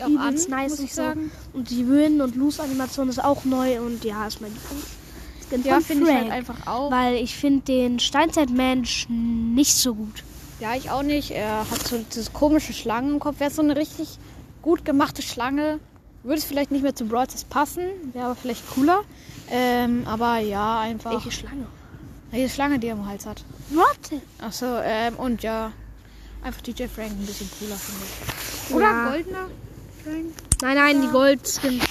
an, 0.50 0.58
nice 0.58 0.70
muss 0.70 0.78
und 0.80 0.84
ich 0.86 0.94
so. 0.94 1.02
sagen. 1.02 1.30
Und 1.52 1.70
die 1.70 1.88
Win- 1.88 2.20
und 2.20 2.36
Loose-Animation 2.36 3.08
ist 3.08 3.22
auch 3.22 3.44
neu 3.44 3.80
und 3.80 4.04
ja, 4.04 4.26
ist 4.26 4.40
mein 4.40 4.52
Lieblings. 4.52 5.66
Ja, 5.66 5.80
finde 5.80 6.04
ich 6.04 6.10
halt 6.14 6.20
Frank. 6.28 6.32
einfach 6.32 6.66
auch. 6.68 6.90
Weil 6.92 7.16
ich 7.16 7.34
finde 7.36 7.62
den 7.64 7.98
Steinzeitmensch 7.98 9.08
nicht 9.08 9.74
so 9.74 9.94
gut. 9.96 10.22
Ja, 10.60 10.76
ich 10.76 10.90
auch 10.90 11.02
nicht. 11.02 11.32
Er 11.32 11.68
hat 11.70 11.88
so 11.88 11.96
dieses 11.98 12.32
komische 12.32 12.72
Schlangen 12.72 13.14
im 13.14 13.18
Kopf. 13.20 13.40
Wäre 13.40 13.50
so 13.50 13.62
eine 13.62 13.76
richtig 13.76 14.18
gut 14.62 14.84
gemachte 14.84 15.22
Schlange. 15.22 15.80
Würde 16.22 16.38
es 16.38 16.44
vielleicht 16.44 16.70
nicht 16.70 16.82
mehr 16.82 16.94
zu 16.94 17.06
Brawl 17.06 17.26
Stars 17.26 17.44
passen. 17.44 17.82
Wäre 18.12 18.26
aber 18.26 18.34
vielleicht 18.36 18.68
cooler. 18.70 19.02
Ähm, 19.50 20.02
aber 20.06 20.38
ja, 20.38 20.80
einfach. 20.80 21.12
Welche 21.12 21.30
Schlange? 21.30 21.66
Welche 22.30 22.48
Schlange, 22.54 22.78
die 22.78 22.88
er 22.88 22.92
am 22.94 23.06
Hals 23.06 23.26
hat. 23.26 23.42
Warte. 23.70 24.20
Achso, 24.38 24.66
ähm, 24.82 25.14
und 25.16 25.42
ja. 25.42 25.72
Einfach 26.42 26.60
DJ 26.62 26.84
Frank 26.84 27.10
ein 27.10 27.26
bisschen 27.26 27.48
cooler, 27.58 27.76
finde 27.76 28.04
ich. 28.06 28.74
Oder 28.74 28.84
Ja. 28.86 29.08
goldener 29.10 29.46
Frank? 30.04 30.26
Nein, 30.62 30.76
nein, 30.76 31.02
die 31.02 31.08
Goldskins. 31.08 31.84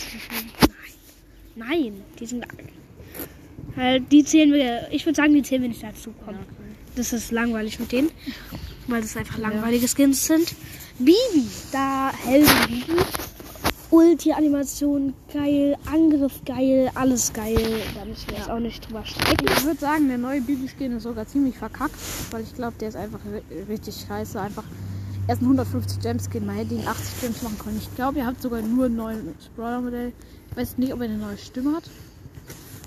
Nein. 1.56 1.68
Nein, 1.70 2.04
die 2.20 2.26
sind. 2.26 2.46
Halt, 3.76 4.12
die 4.12 4.24
zählen 4.24 4.52
wir. 4.54 4.88
Ich 4.92 5.06
würde 5.06 5.16
sagen, 5.18 5.34
die 5.34 5.44
zählen 5.44 5.62
wir 5.62 5.70
nicht 5.70 5.84
dazu. 5.84 6.14
Komm. 6.26 6.36
Das 6.96 7.14
ist 7.14 7.32
langweilig 7.32 7.80
mit 7.80 7.92
denen. 7.92 8.10
Weil 8.88 9.02
das 9.02 9.16
einfach 9.18 9.38
langweilige 9.38 9.88
Skins 9.88 10.26
sind. 10.26 10.56
Bibi. 10.98 11.48
Da 11.72 12.12
Helden 12.26 12.50
Bibi. 12.68 12.94
Ulti-Animation 13.92 15.14
geil, 15.34 15.76
Angriff 15.92 16.42
geil, 16.46 16.92
alles 16.96 17.34
geil. 17.34 17.58
Da 17.96 18.06
müssen 18.06 18.30
wir 18.30 18.38
jetzt 18.38 18.50
auch 18.50 18.60
nicht 18.60 18.88
drüber 18.88 19.04
streiten. 19.06 19.46
Ich 19.52 19.64
würde 19.66 19.80
sagen, 19.80 20.08
der 20.08 20.18
neue 20.18 20.42
Bibelskin 20.42 20.92
ist 20.98 21.04
sogar 21.04 21.26
ziemlich 21.28 21.58
verkackt, 21.58 21.96
weil 22.32 22.44
ich 22.44 22.54
glaube, 22.54 22.74
der 22.80 22.90
ist 22.90 22.96
einfach 22.96 23.20
ri- 23.20 23.68
richtig 23.68 24.06
scheiße. 24.08 24.40
Einfach 24.40 24.64
erst 25.28 25.42
ein 25.42 25.46
150 25.46 26.00
Gems 26.02 26.30
Skin, 26.32 26.46
man 26.46 26.56
hätte 26.56 26.76
ihn 26.76 26.88
80 26.88 27.22
Gems 27.22 27.42
machen 27.42 27.58
können. 27.58 27.78
Ich 27.78 27.96
glaube, 27.96 28.20
ihr 28.20 28.26
habt 28.26 28.42
sogar 28.42 28.62
nur 28.62 28.86
ein 28.86 28.96
neues 28.96 29.20
Brawler-Modell. 29.56 30.14
Ich 30.52 30.58
weiß 30.58 30.78
nicht, 30.78 30.94
ob 30.94 31.00
er 31.02 31.06
eine 31.06 31.18
neue 31.18 31.38
Stimme 31.38 31.76
hat. 31.76 31.84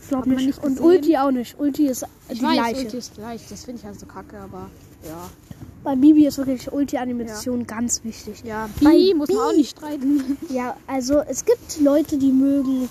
Ich 0.03 0.09
glaube 0.09 0.29
nicht. 0.31 0.47
nicht 0.47 0.63
Und? 0.65 0.81
Ulti 0.81 1.17
auch 1.17 1.31
nicht. 1.31 1.59
Ulti 1.59 1.87
ist 1.87 2.07
die 2.29 2.35
Ich 2.35 2.43
weiß, 2.43 2.53
gleiche. 2.55 2.85
Ulti 2.85 2.97
ist 2.99 3.15
gleich. 3.15 3.41
Das 3.49 3.65
finde 3.65 3.81
ich 3.81 3.87
also 3.89 4.07
kacke, 4.07 4.39
aber 4.39 4.69
ja. 5.05 5.29
Bei 5.85 5.97
Bibi 5.97 6.27
ist 6.27 6.39
wirklich 6.39 6.73
Ulti-Animation 6.73 7.67
ganz 7.67 8.05
wichtig. 8.05 8.43
Ja, 8.45 8.69
Bei 8.81 8.91
Bi 8.91 9.15
muss 9.15 9.29
man 9.29 9.39
auch 9.39 9.53
nicht 9.57 9.77
streiten. 9.77 10.37
Ja, 10.49 10.77
also 10.87 11.21
es 11.21 11.45
gibt 11.45 11.81
Leute, 11.81 12.19
die 12.19 12.31
mögen 12.31 12.89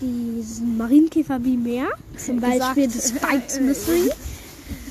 diesen 0.00 0.76
Marienkäfer-Bi 0.76 1.56
mehr. 1.56 1.88
Zum. 2.16 2.40
Beispiel 2.40 2.88
das 2.88 3.08
Spiked 3.08 3.60
Mystery. 3.62 4.10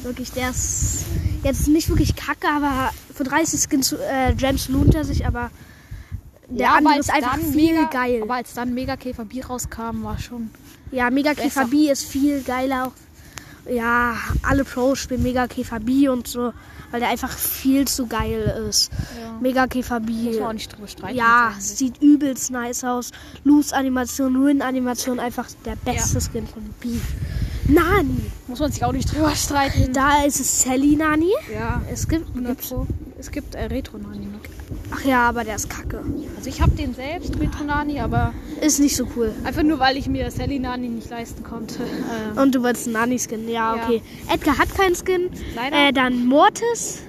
Wirklich, 0.02 0.32
der 0.32 0.50
ist 0.50 1.06
jetzt 1.44 1.68
nicht 1.68 1.90
wirklich 1.90 2.16
kacke, 2.16 2.48
aber 2.48 2.92
für 3.14 3.24
30 3.24 3.62
Skins, 3.62 3.94
äh, 3.94 4.34
Gems 4.36 4.70
lohnt 4.70 4.96
er 4.96 5.04
sich, 5.06 5.26
aber 5.26 5.52
der 6.50 6.70
aber 6.70 6.78
andere 6.78 7.00
ist 7.00 7.14
einfach 7.14 7.38
viel 7.38 7.74
mega, 7.74 7.86
geil. 7.86 8.22
Aber 8.24 8.36
als 8.36 8.54
dann 8.54 8.74
Mega 8.74 8.96
Käfer 8.98 9.26
Bi 9.26 9.42
rauskam, 9.42 10.04
war 10.04 10.20
schon. 10.20 10.50
Ja, 10.92 11.10
Mega 11.10 11.34
Käfer. 11.34 11.66
B 11.66 11.90
ist 11.90 12.04
viel 12.04 12.42
geiler. 12.42 12.92
Ja, 13.70 14.16
alle 14.44 14.66
Pros 14.66 15.00
spielen 15.00 15.24
Mega 15.24 15.48
Käfer 15.48 15.80
B 15.80 16.10
und 16.10 16.28
so, 16.28 16.52
weil 16.94 17.00
der 17.00 17.10
einfach 17.10 17.36
viel 17.36 17.88
zu 17.88 18.06
geil 18.06 18.68
ist. 18.70 18.92
Ja. 19.20 19.36
Mega 19.42 19.66
B. 19.66 19.82
Muss 19.82 20.38
man 20.38 20.50
auch 20.50 20.54
nicht 20.54 20.72
drüber 20.72 20.88
streiten. 20.88 21.18
Ja, 21.18 21.56
sieht 21.58 22.00
übelst 22.04 22.52
nice 22.52 22.84
aus. 22.84 23.10
Loose-Animation, 23.44 24.46
Win-Animation, 24.46 25.20
einfach 25.20 25.48
der 25.66 25.76
beste 25.76 26.22
Skin 26.22 26.46
von 26.46 26.62
B. 26.80 26.90
Nani. 27.68 28.30
Muss 28.46 28.60
man 28.60 28.72
sich 28.72 28.84
auch 28.86 28.92
nicht 28.92 29.12
drüber 29.12 29.36
streiten. 29.36 29.92
Da 29.92 30.24
ist 30.24 30.40
es 30.40 30.62
Sally 30.62 30.96
Nani. 30.96 31.32
Ja, 31.52 31.82
Es 31.92 32.08
gibt, 32.08 32.28
100 32.30 32.58
gibt's, 32.58 32.70
Pro. 32.70 32.86
Es 33.18 33.32
gibt 33.32 33.56
äh, 33.56 33.64
Retro 33.64 33.98
Nani 33.98 34.28
noch. 34.28 34.53
Ach 34.96 35.04
ja, 35.06 35.28
aber 35.30 35.44
der 35.44 35.56
ist 35.56 35.70
kacke. 35.70 36.04
Also 36.38 36.50
ich 36.50 36.62
habe 36.62 36.72
den 36.72 36.94
selbst, 36.94 37.34
Retro 37.40 37.64
Nani, 37.64 38.00
aber 38.00 38.34
Ist 38.62 38.80
nicht 38.80 38.96
so 38.96 39.08
cool. 39.16 39.34
einfach 39.44 39.64
nur, 39.64 39.80
weil 39.80 39.98
ich 39.98 40.08
mir 40.08 40.30
Sally 40.30 40.60
Nani 40.60 40.88
nicht 40.90 41.10
leisten 41.10 41.44
konnte. 41.44 41.84
Ähm, 41.84 42.38
Und 42.38 42.54
du 42.54 42.62
wolltest 42.62 42.86
einen 42.88 42.94
Nani-Skin. 42.94 43.50
Ja, 43.50 43.76
Ja. 43.76 43.84
okay. 43.86 44.02
Edgar 44.32 44.58
hat 44.58 44.74
keinen 44.76 44.96
Skin. 44.96 45.30
Leider. 45.56 45.76
Äh, 45.90 45.92
dann 45.94 46.26
Mortis. 46.28 47.00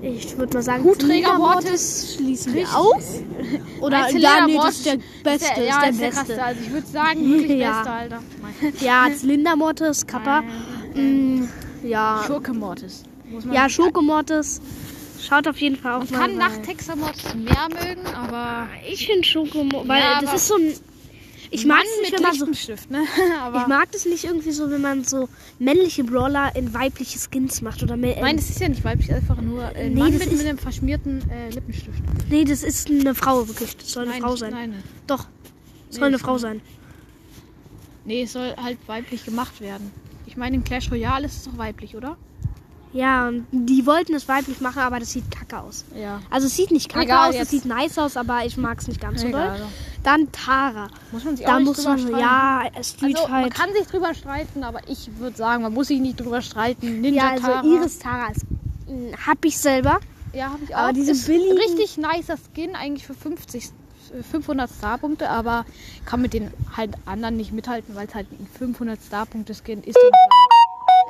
Ich 0.00 0.36
würde 0.36 0.54
mal 0.58 0.62
sagen, 0.62 0.84
Hutträger 0.84 1.38
Mortis. 1.38 2.14
schließen 2.16 2.52
wir 2.54 2.62
Richtig. 2.62 2.76
aus. 2.76 3.20
Oder 3.80 4.00
ja, 4.00 4.08
Zylinder 4.08 4.46
nee, 4.46 4.54
das 4.54 4.62
Mortis 4.64 4.76
ist 4.76 4.86
der 4.86 4.96
beste. 4.96 5.44
ist 5.46 5.56
der, 5.56 5.62
ist 5.64 5.68
ja, 5.68 5.80
der 5.80 5.90
ist 5.90 6.00
der 6.00 6.06
beste. 6.24 6.42
Also 6.44 6.60
ich 6.62 6.72
würde 6.72 6.86
sagen, 6.86 7.20
wirklich 7.30 7.58
Ja. 7.60 7.72
beste, 7.78 7.90
Alter. 7.90 8.20
Ja, 8.80 9.06
Zylinder 9.14 9.56
Mortis, 9.56 10.06
Kappa. 10.06 10.42
Mm, 10.94 11.48
ja. 11.84 12.22
Schurke 12.26 12.52
Mortis. 12.52 13.02
Ja, 13.50 13.68
Schoko 13.68 14.00
Mortis. 14.02 14.60
Schaut 15.20 15.46
auf 15.48 15.58
jeden 15.60 15.76
Fall 15.76 16.02
auf 16.02 16.10
Man 16.10 16.20
kann 16.20 16.36
mal 16.36 16.48
nach 16.50 16.62
Texas 16.62 16.96
Mortis 16.96 17.34
mehr 17.34 17.68
mögen, 17.70 18.06
aber 18.14 18.68
Ich 18.88 19.06
finde 19.06 19.24
Schoko, 19.24 19.66
weil 19.86 20.00
Ja, 20.00 20.20
das 20.20 20.34
ist 20.34 20.48
so 20.48 20.56
ein. 20.56 20.72
Ich 21.50 21.66
mag 21.66 21.82
es 21.84 22.00
nicht, 22.00 22.12
wenn 22.14 22.22
man 22.22 22.34
so. 22.34 22.46
Ne? 22.90 23.04
Ich 23.60 23.66
mag 23.68 23.92
das 23.92 24.06
nicht 24.06 24.24
irgendwie 24.24 24.50
so, 24.50 24.70
wenn 24.70 24.80
man 24.80 25.04
so 25.04 25.28
männliche 25.60 26.02
Brawler 26.02 26.54
in 26.56 26.74
weibliche 26.74 27.18
Skins 27.18 27.60
macht 27.62 27.82
oder 27.82 27.96
mehr. 27.96 28.16
Nein, 28.20 28.36
das 28.36 28.50
ist 28.50 28.60
ja 28.60 28.68
nicht 28.68 28.82
weiblich, 28.82 29.12
einfach 29.12 29.40
nur 29.40 29.64
ein 29.66 29.92
Nee, 29.94 30.00
Mann 30.00 30.12
das 30.18 30.26
mit, 30.26 30.36
mit 30.38 30.46
einem 30.46 30.58
verschmierten 30.58 31.22
äh, 31.30 31.50
Lippenstift. 31.50 32.02
nee, 32.28 32.44
das 32.44 32.64
ist 32.64 32.90
eine 32.90 33.14
Frau 33.14 33.46
wirklich. 33.46 33.76
Das 33.76 33.92
soll 33.92 34.02
eine 34.04 34.12
nein, 34.12 34.22
Frau 34.22 34.34
sein. 34.36 34.50
Nein, 34.52 34.82
Doch, 35.06 35.20
es 35.90 35.94
Nee, 35.94 35.98
soll 35.98 36.04
eine 36.08 36.12
das 36.16 36.22
Frau 36.22 36.38
sein. 36.38 36.60
nee, 38.04 38.22
es 38.22 38.32
soll 38.32 38.54
halt 38.56 38.78
weiblich 38.88 39.24
gemacht 39.24 39.60
werden. 39.60 39.92
Ich 40.26 40.36
meine, 40.36 40.56
in 40.56 40.64
Clash 40.64 40.90
Royale 40.90 41.26
ist 41.26 41.36
es 41.36 41.44
doch 41.44 41.56
weiblich, 41.58 41.94
oder? 41.94 42.16
Ja, 42.94 43.26
und 43.26 43.46
die 43.50 43.84
wollten 43.86 44.14
es 44.14 44.28
weiblich 44.28 44.60
machen, 44.60 44.78
aber 44.78 45.00
das 45.00 45.10
sieht 45.10 45.28
kacke 45.30 45.58
aus. 45.60 45.84
Ja. 45.94 46.20
Also 46.30 46.46
es 46.46 46.54
sieht 46.54 46.70
nicht 46.70 46.88
kacke 46.88 47.06
Egal, 47.06 47.30
aus, 47.30 47.34
es 47.36 47.50
sieht 47.50 47.64
nice 47.64 47.98
aus, 47.98 48.16
aber 48.16 48.46
ich 48.46 48.56
mag 48.56 48.78
es 48.78 48.86
nicht 48.86 49.00
ganz 49.00 49.20
so 49.20 49.28
doll. 49.30 49.56
Dann 50.04 50.30
Tara. 50.30 50.86
Muss 51.10 51.24
man 51.24 51.36
sich 51.36 51.44
Da 51.44 51.56
auch 51.56 51.60
muss 51.60 51.82
man, 51.84 51.98
streiten. 51.98 52.18
ja, 52.20 52.62
Street 52.82 53.16
also, 53.16 53.28
man 53.28 53.42
Fight. 53.44 53.54
kann 53.54 53.72
sich 53.72 53.86
drüber 53.88 54.14
streiten, 54.14 54.62
aber 54.62 54.80
ich 54.88 55.10
würde 55.18 55.36
sagen, 55.36 55.64
man 55.64 55.74
muss 55.74 55.88
sich 55.88 55.98
nicht 56.00 56.20
drüber 56.20 56.40
streiten. 56.40 57.00
Ninja 57.00 57.24
Ja, 57.24 57.30
also 57.32 57.46
Tara. 57.48 57.64
Iris 57.64 57.98
Tara 57.98 58.28
ist, 58.28 58.46
hab 59.26 59.44
ich 59.44 59.58
selber. 59.58 59.98
Ja, 60.32 60.50
habe 60.50 60.60
ich 60.62 60.72
auch. 60.74 60.78
Aber 60.80 60.92
diese 60.92 61.10
ist 61.12 61.26
billigen- 61.26 61.58
richtig 61.58 61.96
nicer 61.96 62.36
Skin 62.54 62.76
eigentlich 62.76 63.06
für 63.06 63.14
50, 63.14 63.64
äh, 64.16 64.22
500 64.22 64.70
Starpunkte, 64.70 65.28
aber 65.30 65.64
kann 66.04 66.22
mit 66.22 66.32
den 66.32 66.52
halt 66.76 66.92
anderen 67.06 67.36
nicht 67.36 67.52
mithalten, 67.52 67.96
weil 67.96 68.06
es 68.06 68.14
halt 68.14 68.30
ein 68.30 68.46
500 68.56 69.00
Starpunkte 69.04 69.52
Skin 69.54 69.82
ist. 69.82 69.96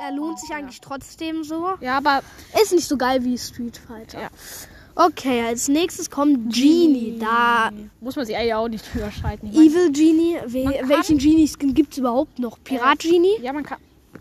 Er 0.07 0.11
lohnt 0.15 0.39
sich 0.39 0.51
eigentlich 0.53 0.81
trotzdem 0.81 1.43
so. 1.43 1.69
ja, 1.81 1.97
aber 1.97 2.21
Ist 2.61 2.73
nicht 2.73 2.87
so 2.87 2.97
geil 2.97 3.23
wie 3.23 3.37
Street 3.37 3.77
Fighter. 3.87 4.21
Ja. 4.21 4.27
Okay, 4.97 5.43
als 5.45 5.67
nächstes 5.67 6.09
kommt 6.09 6.53
Genie. 6.53 7.17
Da 7.19 7.69
muss 7.99 8.15
man 8.15 8.25
sich 8.25 8.35
eigentlich 8.37 8.53
auch 8.53 8.67
nicht 8.69 8.85
drüber 8.93 9.11
streiten. 9.11 9.47
Ich 9.47 9.53
mein, 9.53 9.65
Evil 9.67 9.91
Genie. 9.91 10.37
We 10.47 10.63
Man 10.63 10.73
kann- 10.73 10.89
welchen 10.89 11.17
Genie-Skin 11.17 11.73
gibt 11.73 11.91
es 11.93 11.97
überhaupt 11.97 12.39
noch? 12.39 12.57
Pirat 12.63 12.99
Genie? 12.99 13.37
ja, 13.41 13.51
man 13.51 13.63
kann. 13.63 13.77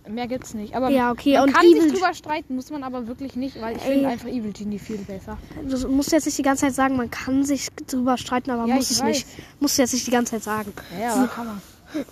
Mehr 0.09 0.27
gibt's 0.27 0.53
nicht. 0.53 0.75
Aber 0.75 0.91
Ja, 0.91 1.13
okay, 1.13 1.35
man 1.35 1.45
und 1.45 1.53
kann 1.55 1.65
Evil- 1.65 1.83
sich 1.83 1.93
drüber 1.93 2.13
streiten, 2.13 2.57
muss 2.57 2.71
man 2.71 2.83
aber 2.83 3.07
wirklich 3.07 3.37
nicht, 3.37 3.61
weil 3.63 3.77
ich 3.77 3.83
Ey. 3.85 3.93
finde 3.93 4.09
einfach 4.09 4.29
Evil 4.29 4.53
Genie 4.53 4.79
viel 4.81 4.99
besser. 4.99 5.39
Du 5.63 5.89
musst 5.89 6.11
jetzt 6.13 6.27
nicht 6.27 6.37
die 6.37 6.43
ganze 6.43 6.63
Zeit 6.67 6.75
sagen, 6.75 6.97
man 6.97 7.11
kann 7.11 7.45
sich 7.45 7.69
drüber 7.87 8.19
streiten, 8.19 8.51
aber 8.51 8.67
Ja, 8.67 8.75
muss 8.75 8.91
ich 8.91 8.97
es 8.99 9.03
nicht. 9.05 9.27
Musst 9.61 9.79
du 9.79 9.83
jetzt 9.83 9.95
nicht 9.95 10.07
die 10.07 10.11
ganze 10.11 10.33
Zeit 10.33 10.43
sagen. 10.43 10.73
Ja, 11.01 11.15
aber 11.15 11.29
kann 11.29 11.47
man. 11.47 11.61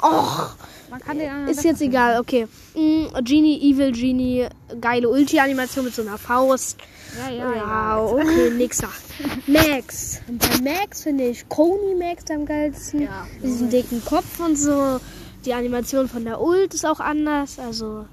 Och, 0.01 0.55
Man 0.93 1.01
kann 1.01 1.19
den 1.19 1.31
anderen 1.31 1.49
ist 1.49 1.65
jetzt 1.65 1.81
egal. 1.81 2.21
Okay. 2.21 2.47
Mm, 2.75 3.07
Genie, 3.25 3.59
Evil 3.63 3.93
Genie, 3.93 4.47
geile 4.79 5.09
Ulti-Animation 5.09 5.87
mit 5.87 5.95
so 5.95 6.03
einer 6.03 6.19
Faust. 6.19 6.77
Ja, 7.19 7.31
ja, 7.35 7.55
Ja, 7.57 7.99
okay, 7.99 8.51
nächster. 8.51 8.89
Max. 9.47 10.21
Und 10.29 10.39
bei 10.39 10.71
Max 10.71 11.05
finde 11.05 11.29
ich 11.29 11.49
Coney 11.49 11.95
Max 11.99 12.25
am 12.31 12.45
geilsten. 12.45 13.05
Ja. 13.05 13.27
Diesen 13.43 13.71
dicken 13.71 14.05
Kopf 14.05 14.39
und 14.39 14.57
so. 14.57 15.01
Die 15.47 15.55
Animation 15.55 16.09
von 16.11 16.27
der 16.27 16.43
Ult 16.43 16.75
ist 16.75 16.85
auch 16.85 17.01
anders. 17.01 17.59
Also, 17.59 18.05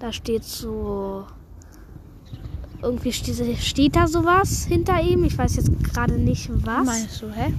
da 0.00 0.12
steht 0.12 0.42
so. 0.42 1.24
Irgendwie 2.82 3.12
steht, 3.12 3.58
steht 3.58 3.94
da 3.94 4.08
sowas 4.08 4.64
hinter 4.68 5.00
ihm. 5.00 5.22
Ich 5.22 5.38
weiß 5.38 5.54
jetzt 5.54 5.70
gerade 5.84 6.14
nicht 6.14 6.50
was. 6.66 6.84
Meinst 6.84 7.22
du, 7.22 7.30
hä? 7.30 7.54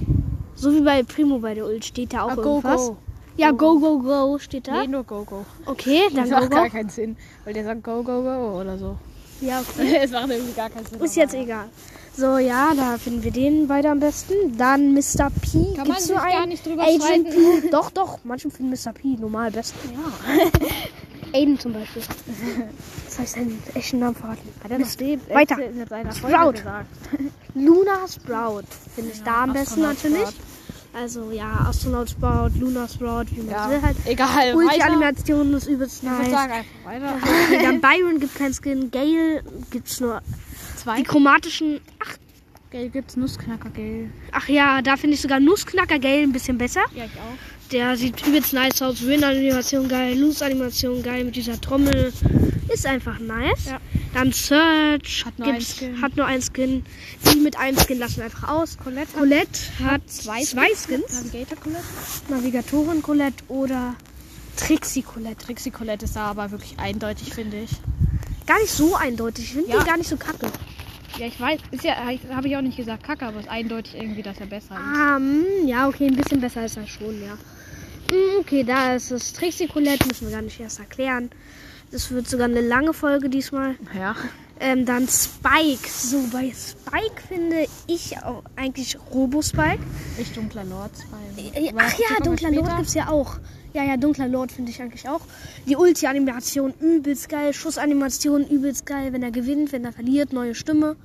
So 0.54 0.74
wie 0.74 0.82
bei 0.82 1.02
Primo 1.02 1.38
bei 1.38 1.54
der 1.54 1.64
Ult 1.64 1.86
steht 1.86 2.12
da 2.12 2.24
auch 2.24 2.32
Ah, 2.32 2.34
go, 2.34 2.42
irgendwas. 2.56 2.88
go. 2.88 2.96
Ja, 3.40 3.50
go, 3.52 3.78
go, 3.78 3.98
go 4.00 4.38
steht 4.38 4.68
da. 4.68 4.80
Nee, 4.82 4.86
nur 4.88 5.04
Go, 5.04 5.24
Go. 5.24 5.44
Okay, 5.66 6.02
dann 6.14 6.28
Das 6.28 6.30
go, 6.30 6.36
macht 6.40 6.50
gar 6.50 6.64
go. 6.66 6.70
keinen 6.72 6.90
Sinn, 6.90 7.16
weil 7.44 7.54
der 7.54 7.64
sagt 7.64 7.82
Go, 7.82 8.02
Go, 8.02 8.22
Go 8.22 8.60
oder 8.60 8.76
so. 8.78 8.96
Ja, 9.40 9.60
okay. 9.76 9.98
Es 10.02 10.10
macht 10.10 10.28
irgendwie 10.30 10.52
gar 10.52 10.68
keinen 10.70 10.84
Sinn. 10.86 11.00
Ist 11.00 11.16
jetzt 11.16 11.34
egal. 11.34 11.68
So, 12.14 12.36
ja, 12.38 12.74
da 12.74 12.98
finden 12.98 13.22
wir 13.22 13.30
den 13.30 13.66
beide 13.68 13.88
am 13.90 14.00
besten. 14.00 14.34
Dann 14.58 14.92
Mr. 14.92 15.30
P. 15.40 15.74
Kann 15.74 15.76
man 15.76 15.84
Gibt's 15.86 16.06
sich 16.06 16.14
nur 16.14 16.22
gar 16.24 16.40
einen? 16.42 16.48
nicht 16.50 16.66
drüber 16.66 16.82
Agent 16.82 17.02
streiten. 17.02 17.24
P. 17.62 17.68
Doch, 17.70 17.90
doch. 17.90 18.18
Manche 18.24 18.50
finden 18.50 18.72
Mr. 18.72 18.92
P 18.92 19.16
normal 19.18 19.50
besten. 19.52 19.78
Ja. 19.92 20.50
Aiden 21.32 21.58
zum 21.58 21.72
Beispiel. 21.72 22.02
Das 23.06 23.18
heißt 23.20 23.34
seinen 23.34 23.62
echten 23.74 24.00
Namen 24.00 24.16
verraten. 24.16 24.48
Hat 24.62 24.70
er 24.72 24.78
noch 24.80 24.94
den 24.96 25.20
Weiter. 25.30 25.56
Sprout. 26.12 26.54
Luna 27.54 28.06
Sprout 28.08 28.64
finde 28.94 29.12
ich 29.12 29.18
Ja, 29.18 29.24
da 29.24 29.42
am 29.44 29.52
besten 29.52 29.80
natürlich. 29.82 30.18
Sprout. 30.28 30.49
Also 30.92 31.30
ja, 31.30 31.66
Astronaut 31.68 32.10
Sprout, 32.10 32.50
Luna 32.58 32.88
Sprout, 32.88 33.26
wie 33.30 33.42
man 33.42 33.50
Ja, 33.50 33.70
will 33.70 33.80
halt. 33.82 33.96
egal. 34.06 34.28
weiter. 34.28 34.56
Ulti-Animation 34.56 35.54
ist 35.54 35.66
übelst 35.68 36.02
Ich 36.02 36.08
würde 36.08 36.22
nice. 36.22 36.30
sagen 36.32 36.52
einfach 36.52 36.84
weiter. 36.84 37.14
Okay, 37.46 37.62
dann 37.62 37.80
Byron 37.80 38.18
gibt 38.20 38.34
keinen 38.34 38.52
Skin. 38.54 38.90
Gale 38.90 39.42
gibt's 39.70 40.00
nur 40.00 40.20
Zwei. 40.76 40.96
die 40.96 41.02
chromatischen. 41.04 41.80
Ach, 42.04 42.16
Gell 42.72 42.88
gibt's 42.88 43.16
Nussknacker, 43.16 43.68
gell? 43.70 44.10
ach 44.30 44.48
ja, 44.48 44.80
da 44.80 44.96
finde 44.96 45.14
ich 45.16 45.20
sogar 45.20 45.40
Nussknacker 45.40 45.98
Gale 45.98 46.22
ein 46.22 46.30
bisschen 46.32 46.56
besser. 46.56 46.82
Ja, 46.94 47.04
ich 47.04 47.10
auch. 47.12 47.70
Der 47.72 47.96
sieht 47.96 48.24
übelst 48.26 48.52
nice 48.52 48.80
aus. 48.82 49.04
Win-Animation 49.04 49.88
geil, 49.88 50.16
Loose-Animation 50.18 51.02
geil 51.02 51.24
mit 51.24 51.34
dieser 51.36 51.60
Trommel. 51.60 52.12
Ist 52.72 52.86
einfach 52.86 53.18
nice. 53.18 53.66
Ja. 53.66 53.78
Dann 54.12 54.32
Search 54.32 55.24
Hat 55.24 55.38
nur 55.38 55.52
gibt's- 55.52 55.76
Skin. 55.76 56.02
hat 56.02 56.16
nur 56.16 56.26
einen 56.26 56.42
Skin. 56.42 56.84
Die 57.32 57.38
mit 57.38 57.56
einem 57.58 57.78
Skin 57.78 57.98
lassen 57.98 58.22
einfach 58.22 58.48
aus. 58.48 58.76
Colette 58.76 59.12
hat 59.12 59.18
Colette 59.18 59.58
hat 59.84 60.02
zwei, 60.10 60.42
zwei 60.42 60.68
Skins. 60.74 61.12
Navigator 61.24 61.56
Colette. 61.58 61.84
Navigatorin 62.28 63.02
Colette 63.02 63.44
oder 63.48 63.94
Trixie 64.56 65.02
Colette. 65.02 65.44
Trixie 65.46 65.70
Colette 65.70 66.04
ist 66.06 66.16
da 66.16 66.26
aber 66.26 66.50
wirklich 66.50 66.78
eindeutig, 66.78 67.32
finde 67.32 67.58
ich. 67.62 67.70
Gar 68.46 68.58
nicht 68.60 68.72
so 68.72 68.96
eindeutig. 68.96 69.44
Ich 69.44 69.52
finde 69.52 69.70
Ja. 69.70 69.78
die 69.78 69.86
gar 69.86 69.96
nicht 69.96 70.08
so 70.08 70.16
kacke. 70.16 70.50
Ja, 71.18 71.26
ich 71.26 71.38
weiß. 71.40 71.60
Ist 71.70 71.84
ja, 71.84 71.94
habe 72.34 72.48
ich 72.48 72.56
auch 72.56 72.62
nicht 72.62 72.76
gesagt 72.76 73.04
kacke, 73.04 73.26
aber 73.26 73.38
es 73.38 73.44
ist 73.46 73.50
eindeutig 73.50 73.94
irgendwie, 73.94 74.22
dass 74.22 74.38
er 74.40 74.46
besser 74.46 74.74
ist. 74.74 74.80
Ah, 74.80 75.18
mm, 75.20 75.66
ja, 75.66 75.86
okay, 75.88 76.06
ein 76.08 76.16
bisschen 76.16 76.40
besser 76.40 76.64
ist 76.64 76.76
er 76.76 76.86
schon, 76.88 77.20
ja. 77.22 77.34
Mm, 77.34 78.40
Okay, 78.40 78.64
da 78.64 78.94
ist 78.96 79.12
es 79.12 79.32
Trixie 79.32 79.68
Colette, 79.68 80.06
müssen 80.08 80.26
wir 80.26 80.32
gar 80.34 80.42
nicht 80.42 80.58
erst 80.58 80.80
erklären. 80.80 81.30
Das 81.90 82.10
wird 82.10 82.28
sogar 82.28 82.46
eine 82.46 82.60
lange 82.60 82.92
Folge 82.92 83.28
diesmal. 83.28 83.74
Ja. 83.96 84.14
Ähm, 84.60 84.84
dann 84.84 85.08
Spike. 85.08 85.88
So, 85.88 86.22
bei 86.30 86.52
Spike 86.52 87.20
finde 87.26 87.66
ich 87.86 88.18
auch 88.22 88.42
eigentlich 88.56 88.96
Robo-Spike. 89.12 89.82
Ich 90.18 90.32
dunkler 90.32 90.64
Lord. 90.64 90.90
Zwei. 90.94 91.58
Äh, 91.58 91.72
Ach 91.76 91.98
ja, 91.98 92.22
Dunkler 92.22 92.50
Lord 92.50 92.76
gibt 92.76 92.88
es 92.88 92.94
ja 92.94 93.08
auch. 93.08 93.38
Ja, 93.72 93.84
ja, 93.84 93.96
Dunkler 93.96 94.28
Lord 94.28 94.52
finde 94.52 94.70
ich 94.70 94.82
eigentlich 94.82 95.08
auch. 95.08 95.22
Die 95.66 95.76
Ulti-Animation 95.76 96.74
übelst 96.78 97.28
geil. 97.28 97.54
Schussanimation 97.54 98.46
übelst 98.46 98.84
geil. 98.84 99.12
Wenn 99.12 99.22
er 99.22 99.30
gewinnt, 99.30 99.72
wenn 99.72 99.84
er 99.84 99.92
verliert, 99.92 100.32
neue 100.32 100.54
Stimme. 100.54 100.96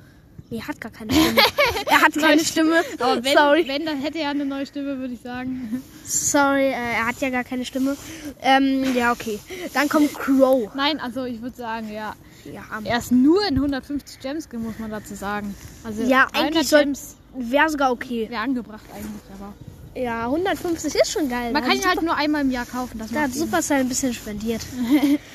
Nee, 0.49 0.59
er 0.59 0.67
hat 0.67 0.79
gar 0.79 0.91
keine 0.91 1.11
Stimme. 1.11 1.41
er 1.87 2.01
hat 2.01 2.13
keine 2.13 2.43
Stimme. 2.45 2.81
Aber 2.99 3.23
wenn, 3.23 3.33
Sorry. 3.37 3.67
wenn, 3.67 3.85
dann 3.85 3.99
hätte 3.99 4.19
er 4.19 4.29
eine 4.29 4.45
neue 4.45 4.65
Stimme, 4.65 4.97
würde 4.99 5.13
ich 5.15 5.21
sagen. 5.21 5.81
Sorry, 6.05 6.67
äh, 6.67 6.71
er 6.71 7.07
hat 7.07 7.19
ja 7.19 7.29
gar 7.31 7.43
keine 7.43 7.65
Stimme. 7.65 7.97
Ähm, 8.41 8.95
ja, 8.95 9.11
okay. 9.11 9.39
Dann 9.73 9.89
kommt 9.89 10.13
Crow. 10.13 10.69
Nein, 10.75 10.99
also 10.99 11.25
ich 11.25 11.41
würde 11.41 11.55
sagen, 11.57 11.91
ja. 11.91 12.13
Ja, 12.45 12.61
Er 12.83 12.99
ist 12.99 13.11
nur 13.11 13.43
in 13.47 13.55
150 13.55 14.19
Gems, 14.19 14.47
muss 14.53 14.77
man 14.77 14.91
dazu 14.91 15.15
sagen. 15.15 15.55
Also 15.83 16.03
Ja, 16.03 16.27
300 16.31 16.35
eigentlich 16.35 16.69
Gems 16.69 17.15
wäre 17.35 17.69
sogar 17.69 17.91
okay. 17.91 18.27
wäre 18.29 18.41
angebracht 18.41 18.85
eigentlich, 18.93 19.23
aber 19.33 19.53
Ja, 19.99 20.25
150 20.25 20.93
ist 20.93 21.11
schon 21.11 21.27
geil. 21.27 21.51
man 21.53 21.63
kann 21.63 21.75
ihn 21.75 21.85
halt 21.87 22.03
nur 22.03 22.15
einmal 22.15 22.41
im 22.41 22.51
Jahr 22.51 22.67
kaufen. 22.67 22.99
Das 22.99 23.09
Da 23.11 23.21
hat. 23.21 23.33
Supercell 23.33 23.79
ein 23.79 23.89
bisschen 23.89 24.13
spendiert. 24.13 24.61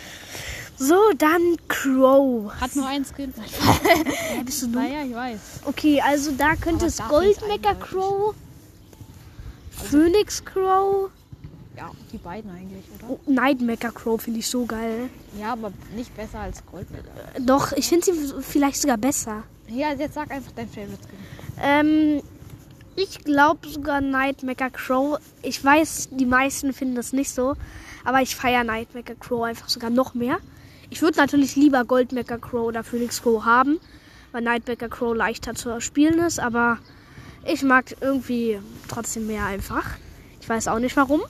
so, 0.81 0.97
dann 1.19 1.57
Crow. 1.69 2.51
Hat 2.61 2.75
nur 2.75 2.87
ein 2.87 3.05
Skin. 3.05 3.33
Ja, 4.37 4.43
bist 4.45 4.63
du 4.63 4.67
dumm? 4.69 4.83
Naja, 4.83 5.05
ich 5.05 5.15
weiß. 5.15 5.39
Okay, 5.67 6.01
also 6.01 6.31
da 6.33 6.57
könnte 6.57 6.87
es 6.87 6.97
Goldmecker. 7.09 7.75
Crow, 7.75 8.35
Phoenix 9.71 10.45
Crow, 10.45 11.11
Ja, 11.77 11.91
die 12.13 12.19
beiden 12.19 12.51
eigentlich, 12.51 12.85
oder? 12.99 13.11
oh, 13.11 13.21
Nightmaker 13.31 13.91
Crow 13.93 14.21
finde 14.21 14.41
ich 14.41 14.49
so 14.49 14.65
geil. 14.67 15.09
Ja, 15.39 15.53
aber 15.53 15.73
nicht 15.95 16.15
besser 16.17 16.41
als 16.41 16.65
Goldmedaille. 16.67 17.41
Doch, 17.41 17.73
ich 17.73 17.89
finde 17.89 18.07
sie 18.07 18.35
vielleicht 18.41 18.81
sogar 18.81 18.97
besser. 18.99 19.43
Ja, 19.69 19.93
jetzt 19.93 20.15
sag 20.15 20.31
einfach 20.31 20.53
dein 20.53 20.69
Favorite 20.69 20.99
Skin. 21.03 21.19
Ähm, 21.63 22.23
ich 22.97 23.19
glaube 23.25 23.69
sogar 23.69 24.01
Nightmaker 24.01 24.71
Crow. 24.71 25.19
Ich 25.43 25.63
weiß, 25.65 26.09
die 26.13 26.27
meisten 26.27 26.73
finden 26.73 26.95
das 26.97 27.13
nicht 27.13 27.31
so, 27.31 27.55
aber 28.05 28.21
ich 28.23 28.35
feiere 28.37 28.65
Nightmaker 28.65 29.15
Crow 29.15 29.43
einfach 29.45 29.69
sogar 29.69 29.91
noch 29.91 30.15
mehr. 30.15 30.39
Ich 30.91 31.03
würde 31.03 31.19
natürlich 31.19 31.57
lieber 31.57 31.85
Goldmecker 31.85 32.39
Crow 32.39 32.67
oder 32.67 32.83
Phoenix 32.85 33.23
Crow 33.23 33.45
haben, 33.45 33.79
weil 34.33 34.43
Nightbacker 34.43 34.89
Crow 34.89 35.15
leichter 35.15 35.55
zu 35.55 35.81
spielen 35.81 36.19
ist, 36.19 36.41
aber 36.41 36.79
ich 37.47 37.63
mag 37.63 37.97
irgendwie 38.01 38.59
trotzdem 38.89 39.27
mehr 39.27 39.47
einfach. 39.47 39.85
Ich 40.41 40.49
weiß 40.49 40.69
auch 40.69 40.79
nicht 40.79 40.97
warum. 40.97 41.23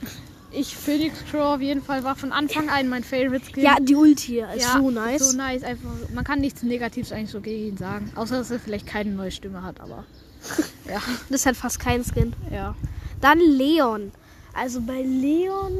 Ich, 0.53 0.75
Phoenix 0.75 1.23
Crow 1.29 1.55
auf 1.55 1.61
jeden 1.61 1.81
Fall 1.81 2.03
war 2.03 2.15
von 2.15 2.33
Anfang 2.33 2.69
an 2.69 2.89
mein 2.89 3.03
Favorite 3.05 3.45
Skin. 3.45 3.63
Ja, 3.63 3.77
die 3.79 3.95
Ulti 3.95 4.39
ist 4.39 4.63
Ja, 4.63 4.73
so 4.73 4.91
nice. 4.91 5.31
So 5.31 5.37
nice, 5.37 5.63
einfach. 5.63 5.89
Man 6.13 6.25
kann 6.25 6.39
nichts 6.39 6.61
Negatives 6.63 7.13
eigentlich 7.13 7.29
so 7.29 7.39
gegen 7.39 7.67
ihn 7.69 7.77
sagen. 7.77 8.11
Außer, 8.15 8.39
dass 8.39 8.51
er 8.51 8.59
vielleicht 8.59 8.85
keine 8.85 9.11
neue 9.11 9.31
Stimme 9.31 9.63
hat, 9.63 9.79
aber. 9.79 10.03
ja, 10.89 11.01
Das 11.29 11.45
hat 11.45 11.55
fast 11.55 11.79
kein 11.79 12.03
Skin. 12.03 12.33
ja. 12.51 12.75
Dann 13.21 13.39
Leon. 13.39 14.11
Also 14.53 14.81
bei 14.81 15.01
Leon, 15.03 15.77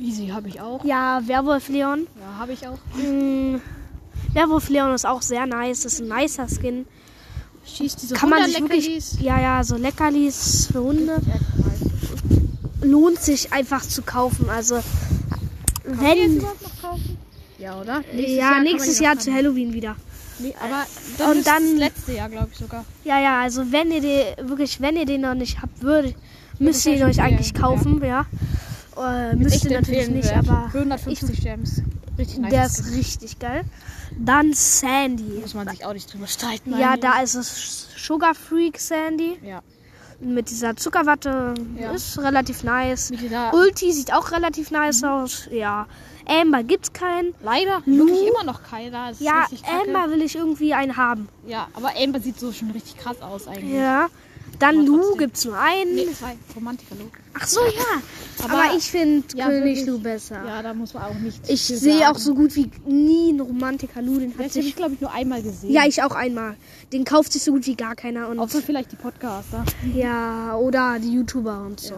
Easy 0.00 0.28
habe 0.28 0.48
ich 0.48 0.60
auch. 0.60 0.84
ja, 0.84 1.20
Werwolf 1.26 1.68
Leon. 1.68 2.06
Ja, 2.20 2.38
habe 2.38 2.52
ich 2.52 2.66
auch. 2.68 2.78
Mm, 2.96 3.56
Werwolf 4.32 4.68
Leon 4.68 4.94
ist 4.94 5.06
auch 5.06 5.22
sehr 5.22 5.46
nice. 5.46 5.82
Das 5.82 5.94
ist 5.94 6.00
ein 6.00 6.08
nicer 6.08 6.46
Skin. 6.48 6.86
Schießt 7.66 8.02
diese 8.02 8.14
Kann 8.14 8.30
man 8.30 8.44
sich 8.46 8.60
wirklich, 8.60 9.12
ja, 9.20 9.40
ja, 9.40 9.64
so 9.64 9.76
Leckerlis 9.76 10.68
für 10.72 10.80
Hunde. 10.82 11.20
Lohnt 12.80 13.20
sich 13.20 13.52
einfach 13.52 13.82
zu 13.82 14.02
kaufen. 14.02 14.48
Also 14.48 14.76
Kann 14.76 16.00
wenn 16.00 16.36
überhaupt 16.36 16.62
noch 16.62 16.82
kaufen? 16.82 17.18
Ja, 17.58 17.80
oder? 17.80 18.02
ja 18.14 18.48
kann 18.48 18.54
man 18.54 18.62
nächstes 18.72 19.00
Jahr 19.00 19.18
zu. 19.18 19.32
Halloween 19.32 19.72
wieder. 19.72 19.96
Nee, 20.38 20.54
aber 20.60 20.86
das 21.18 21.26
Und 21.28 21.36
ist 21.38 21.46
dann- 21.48 21.62
das 21.70 21.78
letzte 21.78 22.12
Jahr, 22.12 22.28
glaube 22.28 22.48
ich 22.52 22.58
sogar. 22.58 22.84
Ja, 23.04 23.20
ja, 23.20 23.40
also 23.40 23.72
wenn 23.72 23.90
ihr 23.90 24.00
den 24.00 24.48
wirklich, 24.48 24.80
wenn 24.80 24.96
ihr 24.96 25.04
den 25.06 25.22
noch 25.22 25.34
nicht 25.34 25.60
habt, 25.60 25.82
würde 25.82 26.14
müsst 26.60 26.86
ihr 26.86 26.94
ihn 26.94 27.02
euch 27.02 27.20
eigentlich 27.20 27.52
kaufen, 27.54 28.00
ja. 28.04 28.24
Äh, 29.02 29.36
müsst 29.36 29.64
ihr 29.64 29.80
natürlich 29.80 30.08
nicht, 30.10 30.32
aber 30.36 30.68
Für 30.70 30.78
150 30.78 31.40
Gems. 31.40 31.82
Richtig 32.18 32.38
nice. 32.38 32.50
der 32.50 32.66
ist 32.66 32.92
richtig 32.92 33.38
geil. 33.38 33.62
Dann 34.18 34.52
Sandy. 34.52 35.38
Muss 35.40 35.54
man 35.54 35.68
sich 35.68 35.84
auch 35.84 35.92
nicht 35.92 36.12
drüber 36.12 36.26
streiten. 36.26 36.76
Ja, 36.78 36.90
eigentlich. 36.92 37.00
da 37.02 37.20
ist 37.22 37.34
es 37.36 37.88
Sugar 37.96 38.34
Freak 38.34 38.78
Sandy 38.80 39.38
Ja. 39.42 39.62
mit 40.20 40.50
dieser 40.50 40.76
Zuckerwatte. 40.76 41.54
Ja. 41.78 41.92
Ist 41.92 42.18
relativ 42.18 42.64
nice. 42.64 43.12
Ulti 43.52 43.92
sieht 43.92 44.12
auch 44.12 44.32
relativ 44.32 44.70
nice 44.72 45.04
aus. 45.04 45.48
Ja. 45.52 45.86
Amber 46.26 46.62
gibt's 46.64 46.92
keinen. 46.92 47.34
leider 47.42 47.82
Lu? 47.86 48.06
wirklich 48.06 48.28
immer 48.28 48.44
noch 48.44 48.62
keiner. 48.62 49.12
Ja. 49.20 49.46
Amber 49.82 50.10
will 50.12 50.20
ich 50.22 50.34
irgendwie 50.36 50.74
einen 50.74 50.96
haben. 50.96 51.28
Ja, 51.46 51.68
aber 51.72 51.92
Amber 51.96 52.20
sieht 52.20 52.38
so 52.38 52.52
schon 52.52 52.70
richtig 52.72 52.96
krass 52.98 53.22
aus 53.22 53.46
eigentlich. 53.46 53.72
Ja. 53.72 54.08
Dann 54.58 54.84
Lu 54.86 55.14
gibt's 55.16 55.44
nur 55.44 55.56
einen. 55.58 55.94
Nee, 55.94 56.08
zwei. 56.12 56.36
Romantiker 56.56 56.94
Lu. 56.96 57.04
Ach 57.34 57.46
so, 57.46 57.60
ja. 57.60 58.44
Aber, 58.44 58.52
Aber- 58.64 58.76
ich 58.76 58.90
finde 58.90 59.24
Ja, 59.36 59.46
König. 59.48 59.86
Lu 59.86 59.98
besser. 60.00 60.42
Ja, 60.44 60.62
da 60.62 60.74
muss 60.74 60.94
man 60.94 61.04
auch 61.04 61.14
nicht. 61.14 61.48
ich 61.48 61.62
sehe 61.62 62.10
auch 62.10 62.18
so 62.18 62.34
gut 62.34 62.54
wie 62.56 62.70
nie 62.86 63.30
einen 63.30 63.40
Romantiker 63.40 64.02
Lu. 64.02 64.18
Den 64.18 64.32
habe 64.34 64.44
ich, 64.52 64.74
glaube 64.76 64.94
ich, 64.94 65.00
nur 65.00 65.12
einmal 65.12 65.42
gesehen. 65.42 65.70
Ja, 65.70 65.86
ich 65.86 66.02
auch 66.02 66.14
einmal. 66.14 66.56
Den 66.92 67.04
kauft 67.04 67.32
sich 67.32 67.42
so 67.44 67.52
gut 67.52 67.66
wie 67.66 67.76
gar 67.76 67.94
keiner. 67.94 68.28
Und 68.28 68.38
Außer 68.40 68.60
vielleicht 68.60 68.90
die 68.92 68.96
Podcaster. 68.96 69.64
ja, 69.94 70.56
oder 70.56 70.98
die 71.00 71.12
YouTuber 71.12 71.62
und 71.66 71.78
so. 71.80 71.94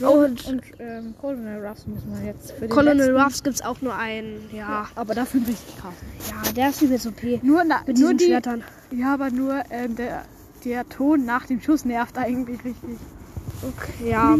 Und, 0.00 0.46
Und 0.46 0.46
und 0.46 0.62
ähm, 0.78 1.14
Colonel 1.20 1.62
Ruffs 1.66 1.86
muss 1.86 2.00
man 2.10 2.24
jetzt 2.24 2.52
für 2.52 2.60
den 2.62 2.70
Colonel 2.70 3.14
Ruffs 3.18 3.42
gibt's 3.42 3.60
auch 3.60 3.82
nur 3.82 3.94
einen. 3.94 4.48
Ja. 4.50 4.88
Aber 4.94 5.14
dafür 5.14 5.42
richtig 5.46 5.76
krass. 5.76 5.92
Ja, 6.46 6.52
der 6.52 6.70
ist 6.70 6.80
übelst 6.80 7.06
OP. 7.06 7.22
Nur, 7.42 7.64
na, 7.64 7.82
Mit 7.86 7.98
nur 7.98 8.14
diesen 8.14 8.16
die. 8.18 8.24
Schwertern. 8.26 8.64
Ja, 8.92 9.12
aber 9.12 9.30
nur 9.30 9.62
ähm, 9.70 9.96
der, 9.96 10.24
der 10.64 10.88
Ton 10.88 11.24
nach 11.24 11.46
dem 11.46 11.60
Schuss 11.60 11.84
nervt 11.84 12.18
eigentlich 12.18 12.64
richtig. 12.64 12.98
Okay, 13.62 14.10
ja. 14.10 14.36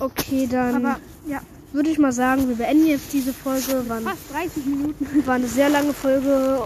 Okay, 0.00 0.46
dann 0.50 0.86
Aber 0.86 1.00
ja, 1.26 1.40
würde 1.72 1.90
ich 1.90 1.98
mal 1.98 2.12
sagen, 2.12 2.48
wir 2.48 2.56
beenden 2.56 2.86
jetzt 2.86 3.12
diese 3.12 3.32
Folge. 3.32 3.88
War, 3.88 4.00
fast 4.00 4.32
30 4.32 4.66
Minuten. 4.66 5.26
war 5.26 5.34
eine 5.34 5.48
sehr 5.48 5.68
lange 5.68 5.92
Folge. 5.92 6.62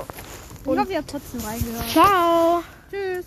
Ich 0.65 0.69
hoffe, 0.69 0.93
ihr 0.93 0.99
habt 0.99 1.11
trotzdem 1.11 1.41
reingehört. 1.41 1.89
Ciao. 1.89 2.63
Tschüss. 2.91 3.25